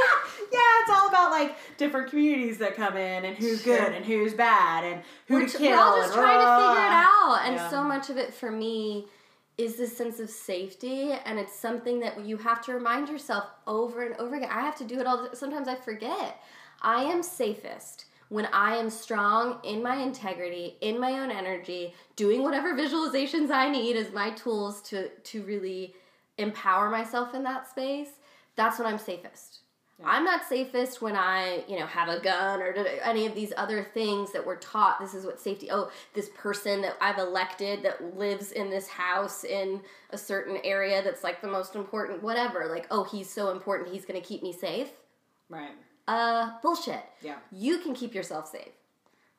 [0.53, 3.77] yeah, it's all about like different communities that come in and who's Sure.
[3.79, 5.71] good and who's bad and who we're, to t- kill.
[5.71, 7.69] we're all just and, trying to figure it out and Yeah.
[7.69, 9.07] so much of it for me
[9.57, 14.03] is this sense of safety and it's something that you have to remind yourself over
[14.05, 16.39] and over again i have to do it all the, sometimes i forget
[16.83, 22.43] i am safest when i am strong in my integrity in my own energy doing
[22.43, 25.95] whatever visualizations i need as my tools to to really
[26.37, 28.09] empower myself in that space
[28.55, 29.59] that's when i'm safest
[30.05, 32.71] I'm not safest when I, you know, have a gun or
[33.03, 34.99] any of these other things that we're taught.
[34.99, 35.69] This is what safety.
[35.71, 39.81] Oh, this person that I've elected that lives in this house in
[40.11, 42.21] a certain area that's like the most important.
[42.21, 42.67] Whatever.
[42.67, 43.91] Like, oh, he's so important.
[43.91, 44.89] He's going to keep me safe.
[45.49, 45.71] Right.
[46.07, 47.03] Uh, bullshit.
[47.21, 47.37] Yeah.
[47.51, 48.73] You can keep yourself safe.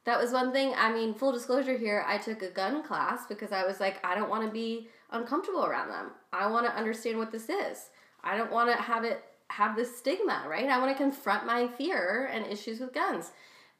[0.07, 0.75] That was one thing.
[0.77, 4.17] I mean, full disclosure here, I took a gun class because I was like, I
[4.17, 6.11] don't want to be uncomfortable around them.
[6.33, 7.91] I want to understand what this is.
[8.23, 10.69] I don't want to have it have this stigma, right?
[10.69, 13.31] I want to confront my fear and issues with guns.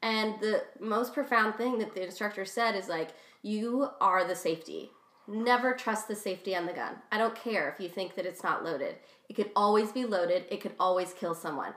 [0.01, 3.09] And the most profound thing that the instructor said is like,
[3.43, 4.91] you are the safety.
[5.27, 6.95] Never trust the safety on the gun.
[7.11, 8.95] I don't care if you think that it's not loaded.
[9.27, 11.73] It could always be loaded, it could always kill someone.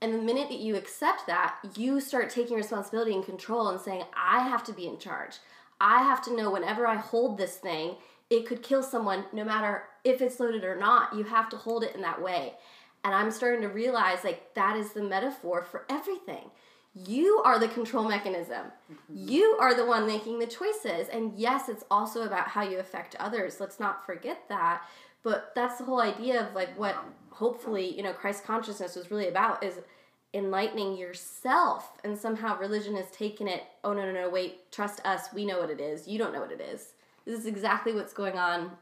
[0.00, 4.02] And the minute that you accept that, you start taking responsibility and control and saying,
[4.16, 5.36] I have to be in charge.
[5.80, 7.96] I have to know whenever I hold this thing,
[8.32, 11.14] it could kill someone no matter if it's loaded or not.
[11.14, 12.54] You have to hold it in that way.
[13.04, 16.50] And I'm starting to realize like that is the metaphor for everything.
[16.94, 18.66] You are the control mechanism.
[18.90, 19.28] Mm-hmm.
[19.28, 21.08] You are the one making the choices.
[21.12, 23.60] And yes, it's also about how you affect others.
[23.60, 24.82] Let's not forget that.
[25.22, 26.96] But that's the whole idea of like what
[27.30, 29.78] hopefully, you know, Christ consciousness was really about is
[30.32, 31.92] enlightening yourself.
[32.02, 35.60] And somehow religion has taken it, oh no, no, no, wait, trust us, we know
[35.60, 36.08] what it is.
[36.08, 36.94] You don't know what it is.
[37.24, 38.72] This is exactly what's going on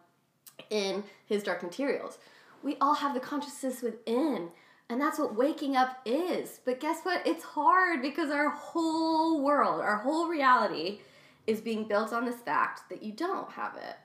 [0.70, 2.18] in his dark materials.
[2.62, 4.50] We all have the consciousness within,
[4.88, 6.60] and that's what waking up is.
[6.64, 7.26] But guess what?
[7.26, 11.00] It's hard because our whole world, our whole reality
[11.46, 13.96] is being built on this fact that you don't have it.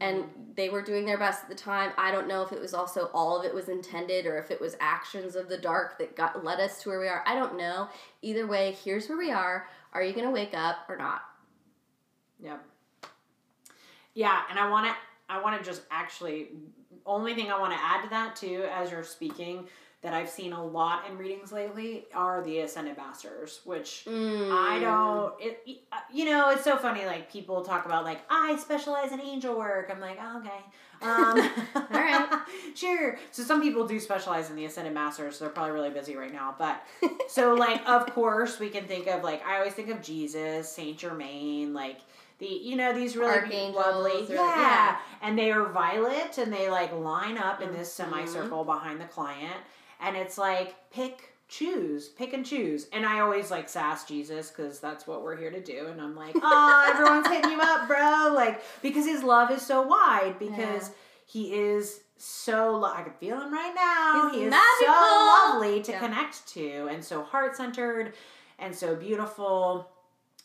[0.00, 0.24] And
[0.56, 1.92] they were doing their best at the time.
[1.96, 4.60] I don't know if it was also all of it was intended or if it
[4.60, 7.22] was actions of the dark that got led us to where we are.
[7.26, 7.88] I don't know.
[8.20, 9.68] Either way, here's where we are.
[9.92, 11.22] Are you going to wake up or not?
[12.42, 12.64] Yep.
[14.14, 14.94] Yeah, and I want to
[15.28, 16.48] I want to just actually
[17.06, 19.66] only thing I want to add to that too as you're speaking
[20.02, 24.50] that I've seen a lot in readings lately are the ascended masters, which Mm.
[24.52, 25.66] I don't it
[26.12, 29.90] you know, it's so funny like people talk about like I specialize in angel work.
[29.90, 30.60] I'm like, oh, "Okay."
[31.02, 32.28] Um All right.
[32.74, 33.18] sure.
[33.32, 35.36] So some people do specialize in the ascended masters.
[35.38, 36.82] So they're probably really busy right now, but
[37.28, 40.98] so like of course we can think of like I always think of Jesus, Saint
[40.98, 41.98] Germain, like
[42.46, 44.60] the you know these really lovely yeah.
[44.60, 44.96] yeah.
[45.22, 48.10] and they are violet and they like line up in this Mhm.
[48.10, 49.56] semicircle behind the client
[50.00, 54.80] and it's like pick choose pick and choose and i always like sass jesus because
[54.80, 58.32] that's what we're here to do and i'm like oh everyone's hitting you up bro
[58.34, 60.90] like because his love is so wide because
[61.26, 64.94] he is so lo- i can feel him right now He's he is magical.
[64.94, 65.98] so lovely to Yeah.
[66.00, 68.14] connect to and so heart-centered
[68.58, 69.90] and so beautiful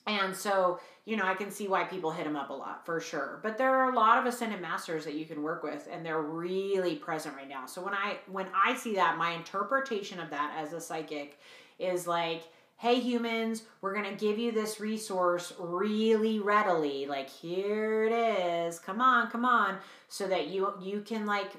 [0.07, 2.99] and so, you know, I can see why people hit them up a lot for
[2.99, 3.39] sure.
[3.43, 6.21] But there are a lot of ascended masters that you can work with and they're
[6.21, 7.65] really present right now.
[7.65, 11.39] So when I when I see that, my interpretation of that as a psychic
[11.77, 12.43] is like,
[12.77, 17.05] hey humans, we're going to give you this resource really readily.
[17.05, 18.79] Like here it is.
[18.79, 19.77] Come on, come on
[20.09, 21.51] so that you you can like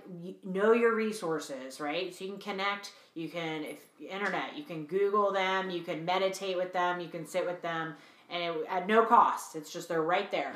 [0.44, 2.12] know your resources, right?
[2.14, 6.56] So you can connect, you can if internet, you can Google them, you can meditate
[6.56, 7.94] with them, you can sit with them
[8.30, 9.56] and it, at no cost.
[9.56, 10.52] It's just they're right there.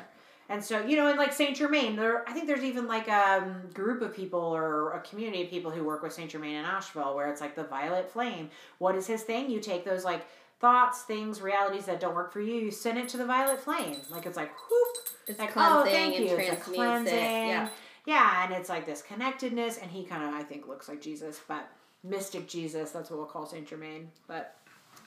[0.47, 3.43] And so, you know, in like Saint Germain, there I think there's even like a
[3.43, 6.65] um, group of people or a community of people who work with Saint Germain in
[6.65, 8.49] Asheville where it's like the violet flame.
[8.77, 9.49] What is his thing?
[9.49, 10.25] You take those like
[10.59, 13.97] thoughts, things, realities that don't work for you, you send it to the violet flame.
[14.11, 14.97] Like it's like whoop.
[15.27, 16.35] It's like, cleansing oh, thank and you.
[16.37, 17.13] It's like cleansing.
[17.15, 17.47] it.
[17.47, 17.69] Yeah.
[18.05, 21.41] Yeah, and it's like this connectedness, and he kind of, I think, looks like Jesus,
[21.47, 21.67] but
[22.03, 24.11] mystic Jesus, that's what we'll call Saint Germain.
[24.27, 24.55] But,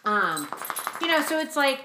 [0.04, 0.48] um,
[1.00, 1.82] you know, so it's like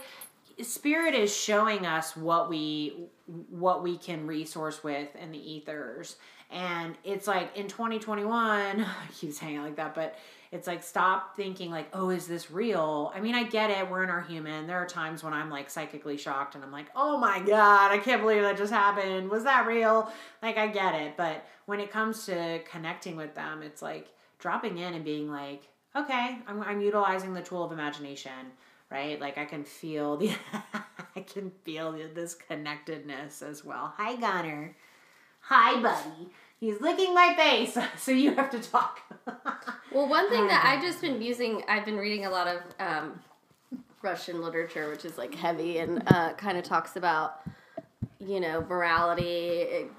[0.62, 6.18] spirit is showing us what we what we can resource with in the ethers.
[6.52, 8.32] And it's like in 2021
[8.82, 10.16] I keep saying it like that but
[10.52, 13.12] it's like stop thinking like oh is this real?
[13.16, 13.90] I mean i get it.
[13.90, 14.68] We're in our human.
[14.68, 17.98] There are times when i'm like psychically shocked and i'm like oh my god i
[17.98, 19.30] can't believe that just happened.
[19.30, 20.12] Was that real?
[20.42, 21.18] Like i get it.
[21.18, 25.64] But when it comes to connecting with them it's like dropping in and being like
[25.96, 28.32] okay, I'm, I'm utilizing the tool of imagination,
[28.94, 29.20] right?
[29.20, 30.32] Like I can feel the,
[31.16, 33.94] I can feel this connectedness as well.
[33.98, 34.76] Hi, Gunner.
[35.42, 36.30] Hi, buddy.
[36.60, 39.02] He's licking my face, so you have to talk.
[39.92, 43.20] well, one thing that I've just been using, I've been reading a lot of um,
[44.02, 47.42] Russian literature, which is like heavy and uh, kind of talks about,
[48.20, 49.24] you know, morality.
[49.24, 49.92] It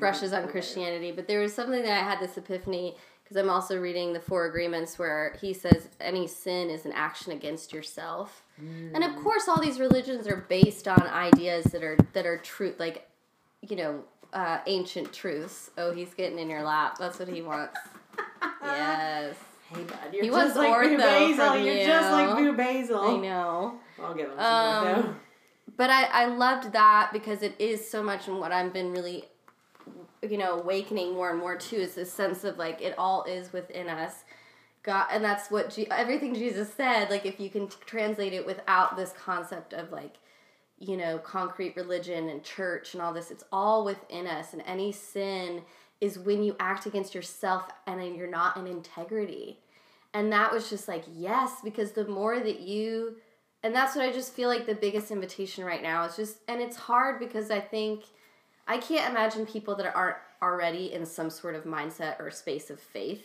[0.00, 2.96] brushes on Christianity, but there was something that I had this epiphany
[3.28, 7.32] because I'm also reading the Four Agreements where he says any sin is an action
[7.32, 8.42] against yourself.
[8.62, 8.92] Mm.
[8.94, 12.74] And of course, all these religions are based on ideas that are that are true,
[12.78, 13.06] like,
[13.60, 14.02] you know,
[14.32, 15.70] uh, ancient truths.
[15.76, 16.96] Oh, he's getting in your lap.
[16.98, 17.78] That's what he wants.
[18.62, 19.36] yes.
[19.68, 21.56] Hey, bud, you're he just like Boo Basil.
[21.58, 21.86] You're you.
[21.86, 23.00] just like Boo Basil.
[23.00, 23.78] I know.
[24.02, 25.14] I'll give him some um, more, though.
[25.76, 29.26] But I, I loved that because it is so much in what I've been really,
[30.22, 33.52] you know, awakening more and more too is this sense of like it all is
[33.52, 34.24] within us.
[34.82, 37.10] God, and that's what G- everything Jesus said.
[37.10, 40.14] Like, if you can t- translate it without this concept of like,
[40.78, 44.52] you know, concrete religion and church and all this, it's all within us.
[44.52, 45.62] And any sin
[46.00, 49.58] is when you act against yourself and you're not in integrity.
[50.14, 53.16] And that was just like, yes, because the more that you,
[53.62, 56.62] and that's what I just feel like the biggest invitation right now is just, and
[56.62, 58.04] it's hard because I think,
[58.68, 62.78] I can't imagine people that aren't already in some sort of mindset or space of
[62.78, 63.24] faith.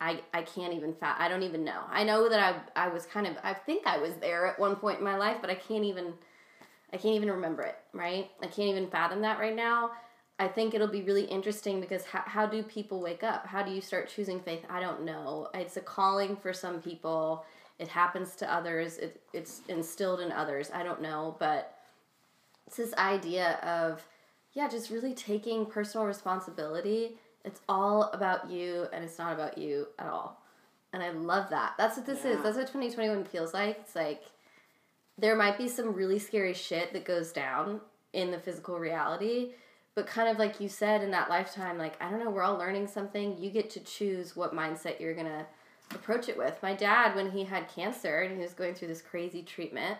[0.00, 1.80] I, I can't even fa- I don't even know.
[1.90, 2.38] I know that
[2.76, 5.16] I I was kind of I think I was there at one point in my
[5.16, 6.12] life, but I can't even
[6.92, 8.30] I can't even remember it, right?
[8.42, 9.92] I can't even fathom that right now.
[10.38, 13.46] I think it'll be really interesting because how, how do people wake up?
[13.46, 14.60] How do you start choosing faith?
[14.68, 15.48] I don't know.
[15.54, 17.44] It's a calling for some people.
[17.78, 18.98] It happens to others.
[18.98, 20.70] It, it's instilled in others.
[20.74, 21.36] I don't know.
[21.38, 21.78] But
[22.66, 24.06] it's this idea of,
[24.56, 27.18] yeah, just really taking personal responsibility.
[27.44, 30.42] It's all about you and it's not about you at all.
[30.94, 31.74] And I love that.
[31.76, 32.32] That's what this yeah.
[32.32, 32.42] is.
[32.42, 33.76] That's what 2021 feels like.
[33.80, 34.22] It's like
[35.18, 37.80] there might be some really scary shit that goes down
[38.14, 39.50] in the physical reality
[39.94, 42.56] but kind of like you said in that lifetime like i don't know we're all
[42.56, 45.46] learning something you get to choose what mindset you're gonna
[45.94, 49.02] approach it with my dad when he had cancer and he was going through this
[49.02, 49.98] crazy treatment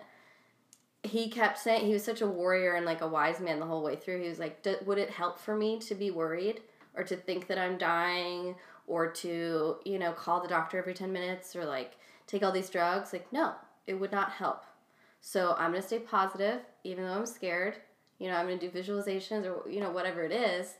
[1.06, 3.82] he kept saying he was such a warrior and like a wise man the whole
[3.82, 6.60] way through he was like would it help for me to be worried
[6.94, 8.54] or to think that i'm dying
[8.86, 11.96] or to you know call the doctor every 10 minutes or like
[12.26, 13.52] take all these drugs like no
[13.86, 14.64] it would not help
[15.20, 17.76] so i'm to stay positive even though i'm scared
[18.18, 20.74] you know, I'm to do visualizations or, you know, whatever it is.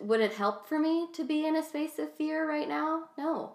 [0.00, 3.04] Would it help for me to be in a space of fear right now?
[3.16, 3.54] No.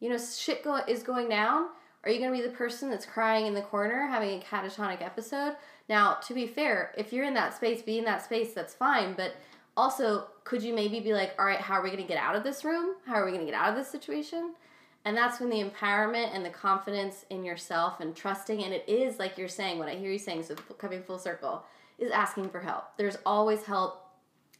[0.00, 1.68] You know, shit go- is going down.
[2.04, 5.02] Are you going to be the person that's crying in the corner having a catatonic
[5.02, 5.56] episode?
[5.88, 9.14] Now, to be fair, if you're in that space, be in that space, that's fine.
[9.14, 9.34] But
[9.76, 12.36] also, could you maybe be like, all right, how are we going to get out
[12.36, 12.96] of this room?
[13.06, 14.54] How are we going to get out of this situation?
[15.06, 19.18] And that's when the empowerment and the confidence in yourself and trusting, and it is
[19.18, 21.62] like you're saying, what I hear you saying, so coming full circle,
[21.98, 22.96] is asking for help.
[22.96, 24.03] There's always help.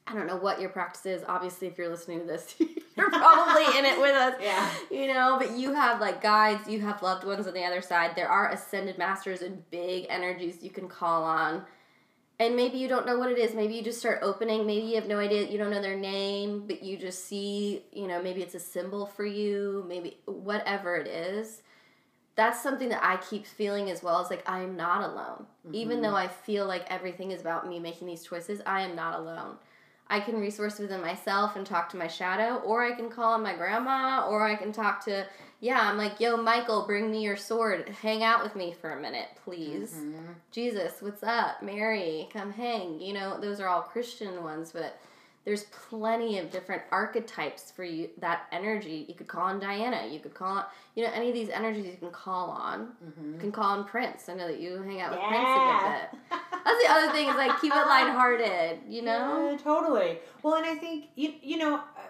[0.07, 1.23] I don't know what your practice is.
[1.27, 2.55] Obviously, if you're listening to this,
[2.97, 4.35] you're probably in it with us.
[4.41, 4.71] Yeah.
[4.91, 8.15] You know, but you have like guides, you have loved ones on the other side.
[8.15, 11.65] There are ascended masters and big energies you can call on.
[12.39, 13.55] And maybe you don't know what it is.
[13.55, 14.67] Maybe you just start opening.
[14.67, 15.49] Maybe you have no idea.
[15.49, 19.07] You don't know their name, but you just see, you know, maybe it's a symbol
[19.07, 21.63] for you, maybe whatever it is
[22.37, 24.21] that's something that I keep feeling as well.
[24.21, 25.47] Is like I am not alone.
[25.67, 25.75] Mm-hmm.
[25.75, 29.19] Even though I feel like everything is about me making these choices, I am not
[29.19, 29.57] alone.
[30.09, 33.43] I can resource within myself and talk to my shadow, or I can call on
[33.43, 35.27] my grandma, or I can talk to,
[35.61, 37.89] yeah, I'm like, yo, Michael, bring me your sword.
[38.03, 39.95] Hang out with me for a minute, please.
[39.95, 40.33] Mm-hmm.
[40.53, 41.63] Jesus, what's up?
[41.63, 43.01] Mary, come hang.
[43.01, 45.01] You know, those are all Christian ones, but
[45.45, 49.05] there's plenty of different archetypes for you that energy.
[49.09, 50.09] You could call on diana.
[50.11, 50.65] You could call on
[50.95, 52.93] you know any of these energies you can call on.
[53.05, 53.35] Mm-hmm.
[53.35, 54.29] you can call on prince.
[54.29, 55.29] I know that you hang out with yeah.
[55.29, 56.41] prince a good bit.
[56.65, 59.51] That's the other thing is like keep it lighthearted you know?
[59.51, 60.19] Yeah, totally.
[60.43, 62.01] Well and i think you you know uh,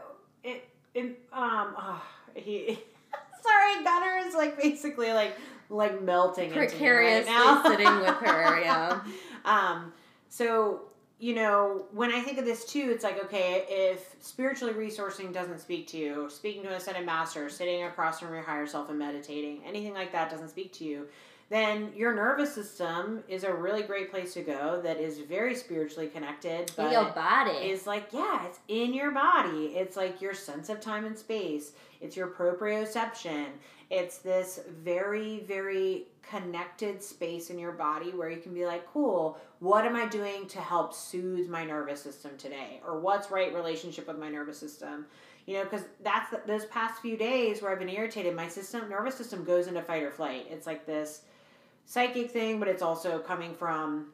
[0.43, 2.03] it, it um oh,
[2.35, 2.79] he
[3.43, 5.37] sorry gunner is like basically like
[5.71, 9.01] like melting precariously right sitting with her yeah.
[9.45, 9.93] Um
[10.29, 10.83] so
[11.19, 15.61] you know, when I think of this too, it's like, okay, if spiritually resourcing doesn't
[15.61, 18.99] speak to you, speaking to an ascended master, sitting across from your higher self and
[18.99, 21.07] meditating, anything like that doesn't speak to you,
[21.51, 26.09] then your nervous system is a really great place to go that is very spiritually
[26.09, 26.73] connected.
[26.77, 27.71] But in your body.
[27.71, 29.67] Is like, yeah, it's in your body.
[29.77, 31.73] It's like your sense of time and space.
[32.01, 33.47] It's your proprioception.
[33.95, 39.39] It's this very, very connected space in your body where you can be like, cool,
[39.61, 42.81] what am I doing to help soothe my nervous system today?
[42.85, 45.07] Or what's right relationship with my nervous system?
[45.47, 48.89] You know, because that's the, those past few days where I've been irritated, my system,
[48.89, 50.47] nervous system goes into fight or flight.
[50.51, 51.23] It's like this
[51.85, 54.13] psychic thing, but it's also coming from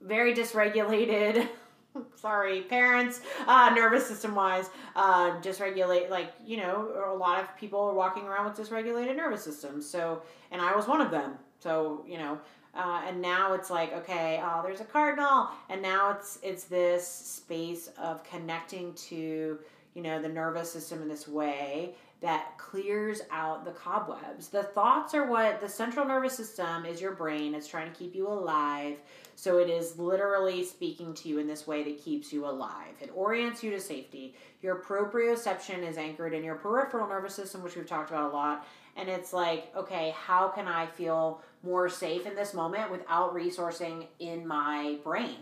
[0.00, 1.48] very dysregulated
[2.16, 7.80] sorry parents uh, nervous system wise uh, dysregulate like you know a lot of people
[7.80, 12.04] are walking around with dysregulated nervous systems so and i was one of them so
[12.06, 12.38] you know
[12.74, 17.06] uh, and now it's like okay oh there's a cardinal and now it's it's this
[17.06, 19.58] space of connecting to
[19.94, 24.48] you know the nervous system in this way that clears out the cobwebs.
[24.48, 27.52] The thoughts are what the central nervous system is your brain.
[27.52, 28.98] It's trying to keep you alive.
[29.34, 32.94] So it is literally speaking to you in this way that keeps you alive.
[33.00, 34.36] It orients you to safety.
[34.62, 38.66] Your proprioception is anchored in your peripheral nervous system, which we've talked about a lot.
[38.96, 44.06] And it's like, okay, how can I feel more safe in this moment without resourcing
[44.20, 45.38] in my brain?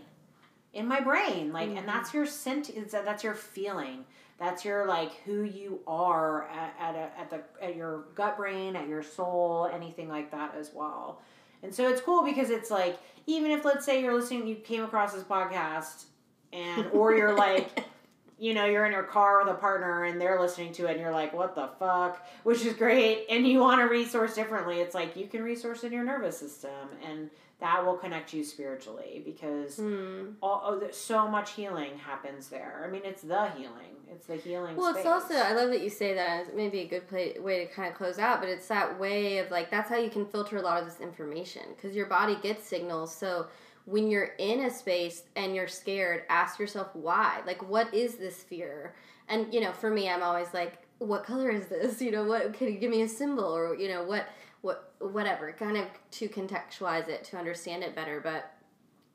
[0.73, 1.79] In my brain, like, mm-hmm.
[1.79, 2.71] and that's your sent.
[2.91, 4.05] That's your feeling
[4.41, 8.75] that's your like who you are at, at, a, at the at your gut brain
[8.75, 11.21] at your soul anything like that as well.
[11.61, 12.97] And so it's cool because it's like
[13.27, 16.05] even if let's say you're listening you came across this podcast
[16.51, 17.85] and or you're like
[18.39, 20.99] you know you're in your car with a partner and they're listening to it and
[20.99, 22.27] you're like what the fuck?
[22.41, 23.27] which is great.
[23.29, 24.79] And you want to resource differently.
[24.79, 27.29] It's like you can resource in your nervous system and
[27.61, 30.33] that will connect you spiritually because mm.
[30.41, 32.83] all, oh, so much healing happens there.
[32.83, 33.95] I mean, it's the healing.
[34.11, 34.75] It's the healing.
[34.75, 35.05] Well, space.
[35.05, 36.41] it's also I love that you say that.
[36.41, 39.37] It's maybe a good play, way to kind of close out, but it's that way
[39.37, 42.35] of like that's how you can filter a lot of this information because your body
[42.41, 43.15] gets signals.
[43.15, 43.45] So
[43.85, 47.41] when you're in a space and you're scared, ask yourself why.
[47.45, 48.95] Like, what is this fear?
[49.29, 52.01] And you know, for me, I'm always like, what color is this?
[52.01, 54.27] You know, what can you give me a symbol or you know what
[54.61, 58.53] what whatever kind of to contextualize it to understand it better but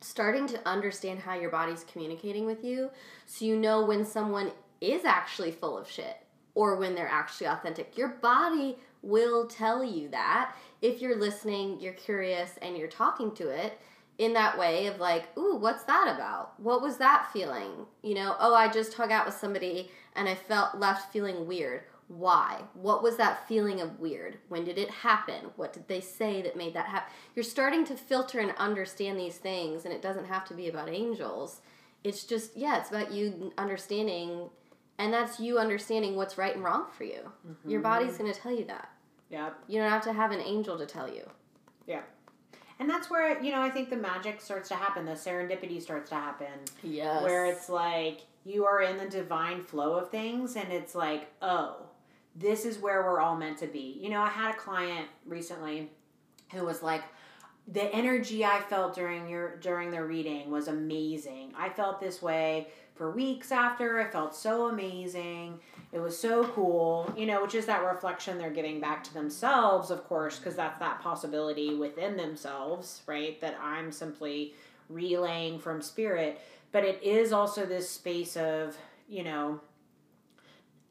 [0.01, 2.90] starting to understand how your body's communicating with you
[3.27, 4.51] so you know when someone
[4.81, 6.16] is actually full of shit
[6.56, 7.97] or when they're actually authentic.
[7.97, 13.48] Your body will tell you that if you're listening you're curious and you're talking to
[13.48, 13.78] it
[14.18, 16.59] in that way of like ooh what's that about?
[16.59, 17.86] What was that feeling?
[18.02, 21.82] You know oh i just hung out with somebody and i felt left feeling weird
[22.08, 22.62] why?
[22.74, 24.38] What was that feeling of weird?
[24.48, 25.50] When did it happen?
[25.56, 27.12] What did they say that made that happen?
[27.34, 30.88] You're starting to filter and understand these things, and it doesn't have to be about
[30.88, 31.60] angels.
[32.04, 34.50] It's just, yeah, it's about you understanding,
[34.98, 37.32] and that's you understanding what's right and wrong for you.
[37.48, 37.70] Mm-hmm.
[37.70, 38.88] Your body's going to tell you that.
[39.28, 39.50] Yeah.
[39.66, 41.28] You don't have to have an angel to tell you.
[41.88, 42.02] Yeah.
[42.78, 46.10] And that's where, you know, I think the magic starts to happen, the serendipity starts
[46.10, 46.52] to happen.
[46.84, 47.22] Yes.
[47.22, 51.85] Where it's like you are in the divine flow of things, and it's like, oh,
[52.38, 53.98] this is where we're all meant to be.
[54.00, 55.90] You know, I had a client recently
[56.52, 57.02] who was like,
[57.68, 61.52] the energy I felt during your during the reading was amazing.
[61.56, 64.00] I felt this way for weeks after.
[64.00, 65.58] I felt so amazing.
[65.92, 69.90] It was so cool, you know, which is that reflection they're giving back to themselves,
[69.90, 73.40] of course, because that's that possibility within themselves, right?
[73.40, 74.54] That I'm simply
[74.88, 76.40] relaying from spirit.
[76.70, 78.76] But it is also this space of,
[79.08, 79.60] you know,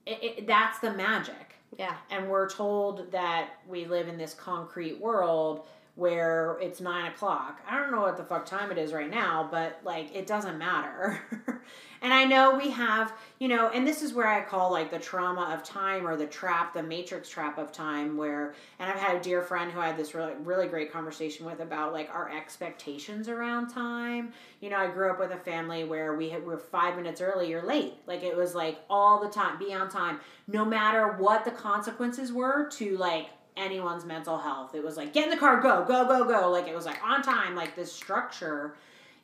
[0.06, 1.56] it, it, that's the magic.
[1.78, 1.96] Yeah.
[2.10, 5.66] And we're told that we live in this concrete world
[5.96, 7.62] where it's nine o'clock.
[7.68, 10.58] I don't know what the fuck time it is right now, but like it doesn't
[10.58, 11.22] matter.
[12.02, 15.00] and I know we have, you know, and this is where I call like the
[15.00, 19.16] trauma of time or the trap, the matrix trap of time, where, and I've had
[19.16, 22.30] a dear friend who I had this really, really great conversation with about like our
[22.30, 24.34] expectations around time.
[24.60, 27.50] You know, I grew up with a family where we, had, were five minutes early,
[27.50, 27.94] you're late.
[28.06, 32.34] Like it was like all the time, be on time, no matter what the consequences
[32.34, 33.28] were to like
[33.58, 34.76] anyone's mental health.
[34.76, 36.50] It was like, get in the car, go, go, go, go.
[36.50, 38.76] Like, it was like on time, like this structure,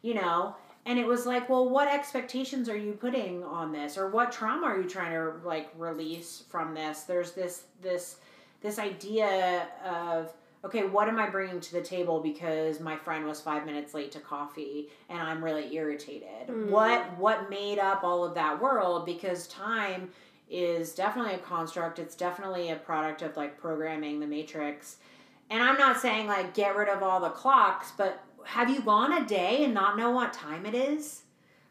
[0.01, 0.55] you know?
[0.85, 3.97] And it was like, well, what expectations are you putting on this?
[3.97, 7.01] Or what trauma are you trying to like release from this?
[7.01, 8.17] There's this, this,
[8.61, 10.33] this idea of,
[10.65, 14.11] okay, what am I bringing to the table because my friend was five minutes late
[14.13, 16.47] to coffee and I'm really irritated?
[16.47, 16.69] Mm.
[16.69, 19.05] What, what made up all of that world?
[19.05, 20.09] Because time,
[20.51, 21.97] is definitely a construct.
[21.97, 24.97] It's definitely a product of like programming the matrix.
[25.49, 29.13] And I'm not saying like get rid of all the clocks, but have you gone
[29.13, 31.23] a day and not know what time it is?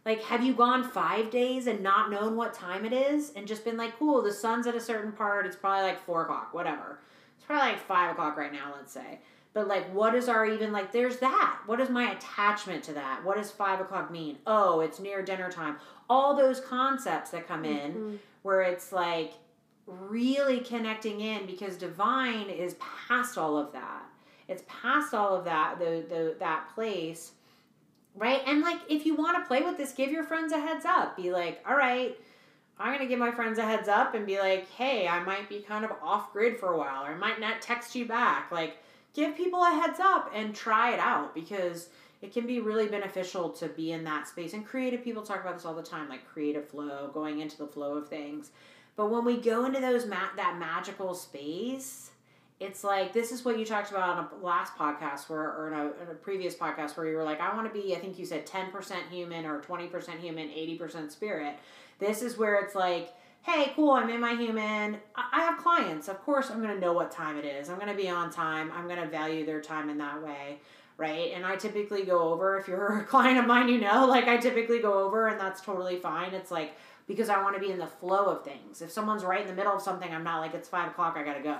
[0.04, 3.64] Like, have you gone five days and not known what time it is and just
[3.64, 7.00] been like, cool, the sun's at a certain part, it's probably like four o'clock, whatever.
[7.36, 9.20] It's probably like five o'clock right now, let's say.
[9.52, 10.92] But like, what is our even like?
[10.92, 11.58] There's that.
[11.66, 13.24] What is my attachment to that?
[13.24, 14.38] What does five o'clock mean?
[14.46, 15.76] Oh, it's near dinner time.
[16.10, 18.16] All those concepts that come in, mm-hmm.
[18.42, 19.32] where it's like
[19.86, 22.74] really connecting in because divine is
[23.08, 24.02] past all of that.
[24.48, 27.32] It's past all of that, the, the that place.
[28.16, 28.42] Right?
[28.46, 31.16] And like if you want to play with this, give your friends a heads up.
[31.16, 32.18] Be like, all right,
[32.80, 35.60] I'm gonna give my friends a heads up and be like, hey, I might be
[35.60, 38.50] kind of off grid for a while, or I might not text you back.
[38.50, 38.78] Like,
[39.14, 41.88] give people a heads up and try it out because
[42.22, 44.52] it can be really beneficial to be in that space.
[44.52, 47.66] And creative people talk about this all the time, like creative flow, going into the
[47.66, 48.50] flow of things.
[48.96, 52.10] But when we go into those ma- that magical space,
[52.58, 55.72] it's like this is what you talked about on a last podcast where or in
[55.72, 58.18] a, in a previous podcast where you were like, I want to be, I think
[58.18, 61.58] you said ten percent human or twenty percent human, eighty percent spirit.
[61.98, 64.98] This is where it's like, hey, cool, I'm in my human.
[65.14, 66.08] I have clients.
[66.08, 67.68] Of course, I'm going to know what time it is.
[67.68, 68.70] I'm going to be on time.
[68.72, 70.58] I'm going to value their time in that way
[71.00, 71.32] right?
[71.34, 74.36] And I typically go over, if you're a client of mine, you know, like I
[74.36, 76.34] typically go over and that's totally fine.
[76.34, 76.76] It's like,
[77.08, 78.82] because I want to be in the flow of things.
[78.82, 81.24] If someone's right in the middle of something, I'm not like, it's five o'clock, I
[81.24, 81.56] gotta go.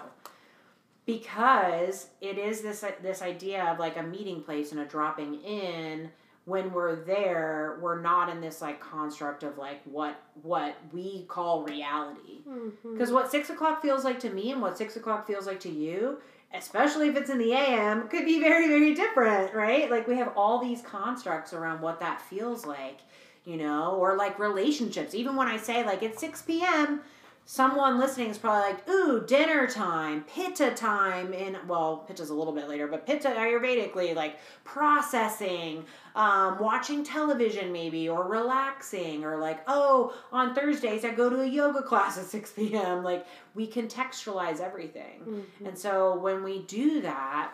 [1.06, 6.10] Because it is this, this idea of like a meeting place and a dropping in
[6.46, 11.62] when we're there we're not in this like construct of like what what we call
[11.62, 13.14] reality because mm-hmm.
[13.14, 16.18] what six o'clock feels like to me and what six o'clock feels like to you
[16.54, 19.90] especially if it's in the AM, could be very, very different, right?
[19.90, 23.00] Like we have all these constructs around what that feels like,
[23.44, 25.14] you know, or like relationships.
[25.14, 27.02] Even when I say like it's 6 p.m.,
[27.50, 32.52] someone listening is probably like, ooh, dinner time, pitta time in, well, pitta's a little
[32.52, 39.62] bit later, but pitta Ayurvedically, like processing, um, watching television maybe, or relaxing, or like,
[39.66, 43.02] oh, on Thursdays I go to a yoga class at 6 p.m.
[43.02, 45.22] Like, we contextualize everything.
[45.26, 45.66] Mm-hmm.
[45.66, 47.50] And so when we do that,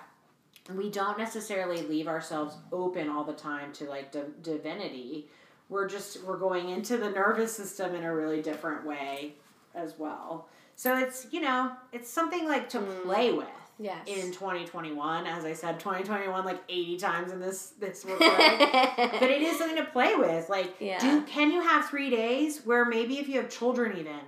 [0.74, 5.30] we don't necessarily leave ourselves open all the time to like divinity.
[5.70, 9.36] We're just, we're going into the nervous system in a really different way
[9.76, 10.48] as well.
[10.74, 13.02] So it's, you know, it's something like to mm.
[13.02, 13.46] play with.
[13.78, 14.08] Yes.
[14.08, 18.58] In 2021, as I said, 2021 like 80 times in this this recording.
[18.96, 20.48] but it is something to play with.
[20.48, 20.98] Like, yeah.
[20.98, 24.20] do can you have three days where maybe if you have children even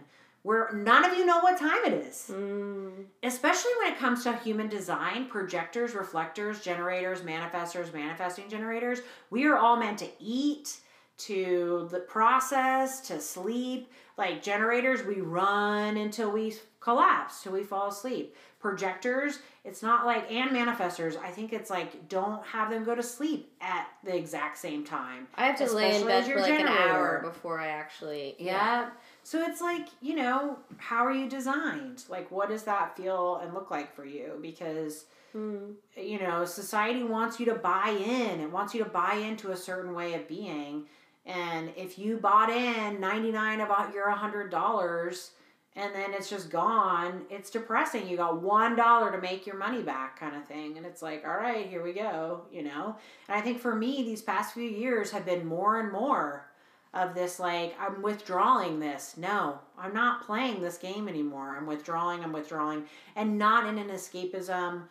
[0.43, 2.31] where none of you know what time it is.
[2.33, 3.05] Mm.
[3.23, 9.01] Especially when it comes to human design, projectors, reflectors, generators, manifestors, manifesting generators,
[9.31, 10.79] we are all meant to eat,
[11.19, 13.91] to the process, to sleep.
[14.19, 18.35] Like generators, we run until we collapse, till we fall asleep.
[18.59, 23.03] Projectors, it's not like, and manifestors, I think it's like, don't have them go to
[23.03, 25.29] sleep at the exact same time.
[25.37, 26.67] I have to lay in bed for like generator.
[26.67, 28.35] an hour before I actually.
[28.41, 28.53] Yeah.
[28.53, 28.91] yeah.
[29.23, 32.03] So it's like, you know, how are you designed?
[32.09, 34.39] Like, what does that feel and look like for you?
[34.43, 35.05] Because.
[35.37, 35.75] Mm.
[35.95, 38.41] You know, society wants you to buy in.
[38.41, 40.87] It wants you to buy into a certain way of being.
[41.29, 45.31] And if you bought in 99 of your $100
[45.77, 48.09] and then it's just gone, it's depressing.
[48.09, 50.79] You got $1 to make your money back kind of thing.
[50.79, 52.97] And it's like, all right, here we go, you know?
[53.29, 56.47] And I think for me, these past few years have been more and more
[56.95, 59.17] of this like I'm withdrawing this.
[59.19, 61.57] No, I'm not playing this game anymore.
[61.57, 62.85] I'm withdrawing, I'm withdrawing
[63.15, 64.85] and not in an escapism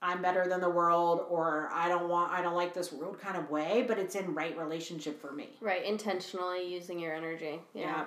[0.00, 3.36] I'm better than the world or I don't want I don't like this world kind
[3.36, 5.50] of way, but it's in right relationship for me.
[5.60, 7.60] Right, intentionally using your energy.
[7.74, 7.82] Yeah.
[7.82, 8.04] yeah.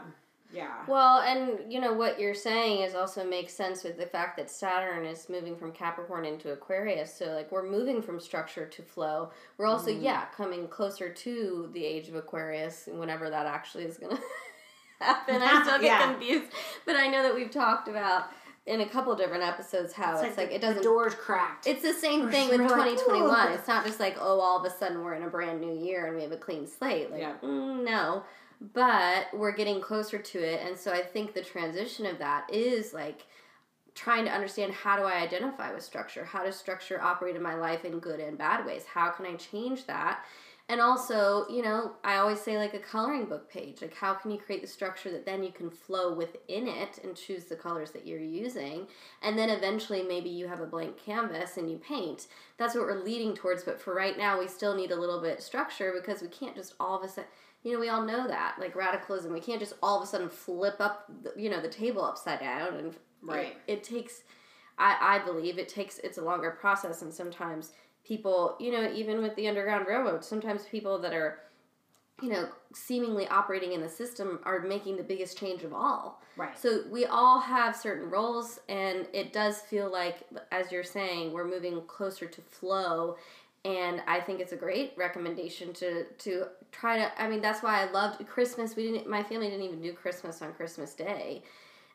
[0.54, 0.84] Yeah.
[0.88, 4.50] Well, and you know what you're saying is also makes sense with the fact that
[4.50, 7.14] Saturn is moving from Capricorn into Aquarius.
[7.14, 9.32] So like we're moving from structure to flow.
[9.58, 10.02] We're also mm.
[10.02, 14.20] yeah coming closer to the age of Aquarius, whenever that actually is gonna
[15.00, 15.42] happen.
[15.42, 16.12] I still get yeah.
[16.12, 16.52] confused,
[16.86, 18.26] but I know that we've talked about
[18.66, 21.66] in a couple different episodes how it's, it's like, like, it doesn't the doors cracked.
[21.66, 23.52] It's the same thing with 2021.
[23.54, 26.08] It's not just like oh all of a sudden we're in a brand new year
[26.08, 27.12] and we have a clean slate.
[27.12, 27.36] Like yeah.
[27.44, 28.24] mm, no,
[28.74, 32.94] but we're getting closer to it, and so I think the transition of that is
[32.94, 33.26] like
[33.94, 36.24] trying to understand how do I identify with structure?
[36.24, 38.86] How does structure operate in my life in good and bad ways?
[38.86, 40.24] How can I change that?
[40.72, 43.82] And also, you know, I always say like a coloring book page.
[43.82, 47.14] Like, how can you create the structure that then you can flow within it and
[47.14, 48.88] choose the colors that you're using?
[49.22, 52.28] And then eventually, maybe you have a blank canvas and you paint.
[52.58, 53.66] That's what we're leading towards.
[53.66, 56.76] But for right now, we still need a little bit structure because we can't just
[56.80, 57.30] all of a sudden,
[57.64, 58.56] you know, we all know that.
[58.58, 61.68] Like radicalism, we can't just all of a sudden flip up, the, you know, the
[61.68, 62.76] table upside down.
[62.76, 63.58] And right.
[63.68, 64.24] it, it takes,
[64.78, 67.02] I, I believe it takes, it's a longer process.
[67.02, 67.72] And sometimes
[68.06, 71.40] people, you know, even with the Underground Railroad, sometimes people that are,
[72.22, 76.22] you know, seemingly operating in the system are making the biggest change of all.
[76.38, 76.58] Right.
[76.58, 80.18] So we all have certain roles, and it does feel like,
[80.52, 83.18] as you're saying, we're moving closer to flow.
[83.64, 87.22] And I think it's a great recommendation to to try to.
[87.22, 88.76] I mean, that's why I loved Christmas.
[88.76, 89.08] We didn't.
[89.08, 91.44] My family didn't even do Christmas on Christmas Day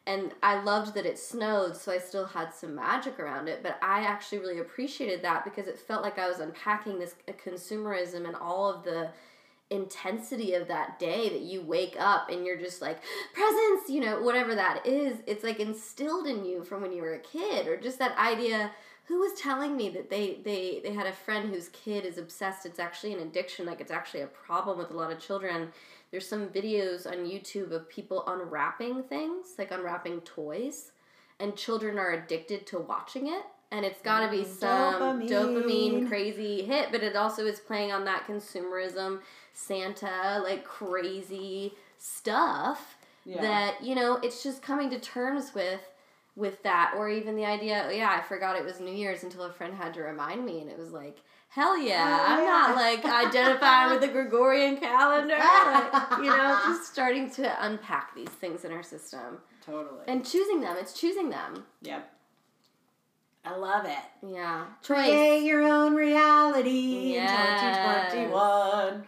[0.06, 3.60] and I loved that it snowed, so I still had some magic around it.
[3.62, 7.32] But I actually really appreciated that because it felt like I was unpacking this uh,
[7.32, 9.10] consumerism and all of the
[9.70, 13.00] intensity of that day that you wake up and you're just like
[13.34, 17.14] presents you know whatever that is it's like instilled in you from when you were
[17.14, 18.70] a kid or just that idea
[19.06, 22.64] who was telling me that they they they had a friend whose kid is obsessed
[22.64, 25.72] it's actually an addiction like it's actually a problem with a lot of children
[26.10, 30.92] there's some videos on youtube of people unwrapping things like unwrapping toys
[31.40, 33.42] and children are addicted to watching it
[33.72, 35.28] and it's got to be Mm, some dopamine.
[35.28, 39.20] dopamine crazy hit but it also is playing on that consumerism
[39.52, 43.40] santa like crazy stuff Yeah.
[43.40, 45.80] that you know it's just coming to terms with
[46.36, 49.42] with that or even the idea oh, yeah i forgot it was new year's until
[49.44, 51.18] a friend had to remind me and it was like
[51.56, 56.92] hell yeah Oh, i'm not like identifying with the gregorian calendar like, you know just
[56.92, 60.04] starting to unpack these things in our system totally.
[60.06, 62.12] and choosing them it's choosing them yep.
[63.44, 64.26] I love it.
[64.28, 67.62] yeah choice Create your own reality Yes.
[68.14, 69.04] in 2021.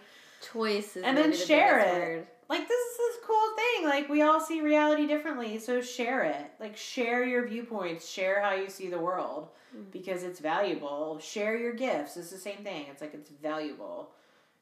[0.53, 1.99] choice is And then maybe the share it.
[1.99, 2.27] word.
[2.49, 3.85] Like this is this cool thing.
[3.89, 6.51] Like we all see reality differently, so share it.
[6.59, 9.91] Like share your viewpoints, share how you see the world Mm.
[9.93, 11.19] because it's valuable.
[11.21, 12.17] Share your gifts.
[12.17, 12.87] It's the same thing.
[12.91, 14.13] It's like it's valuable.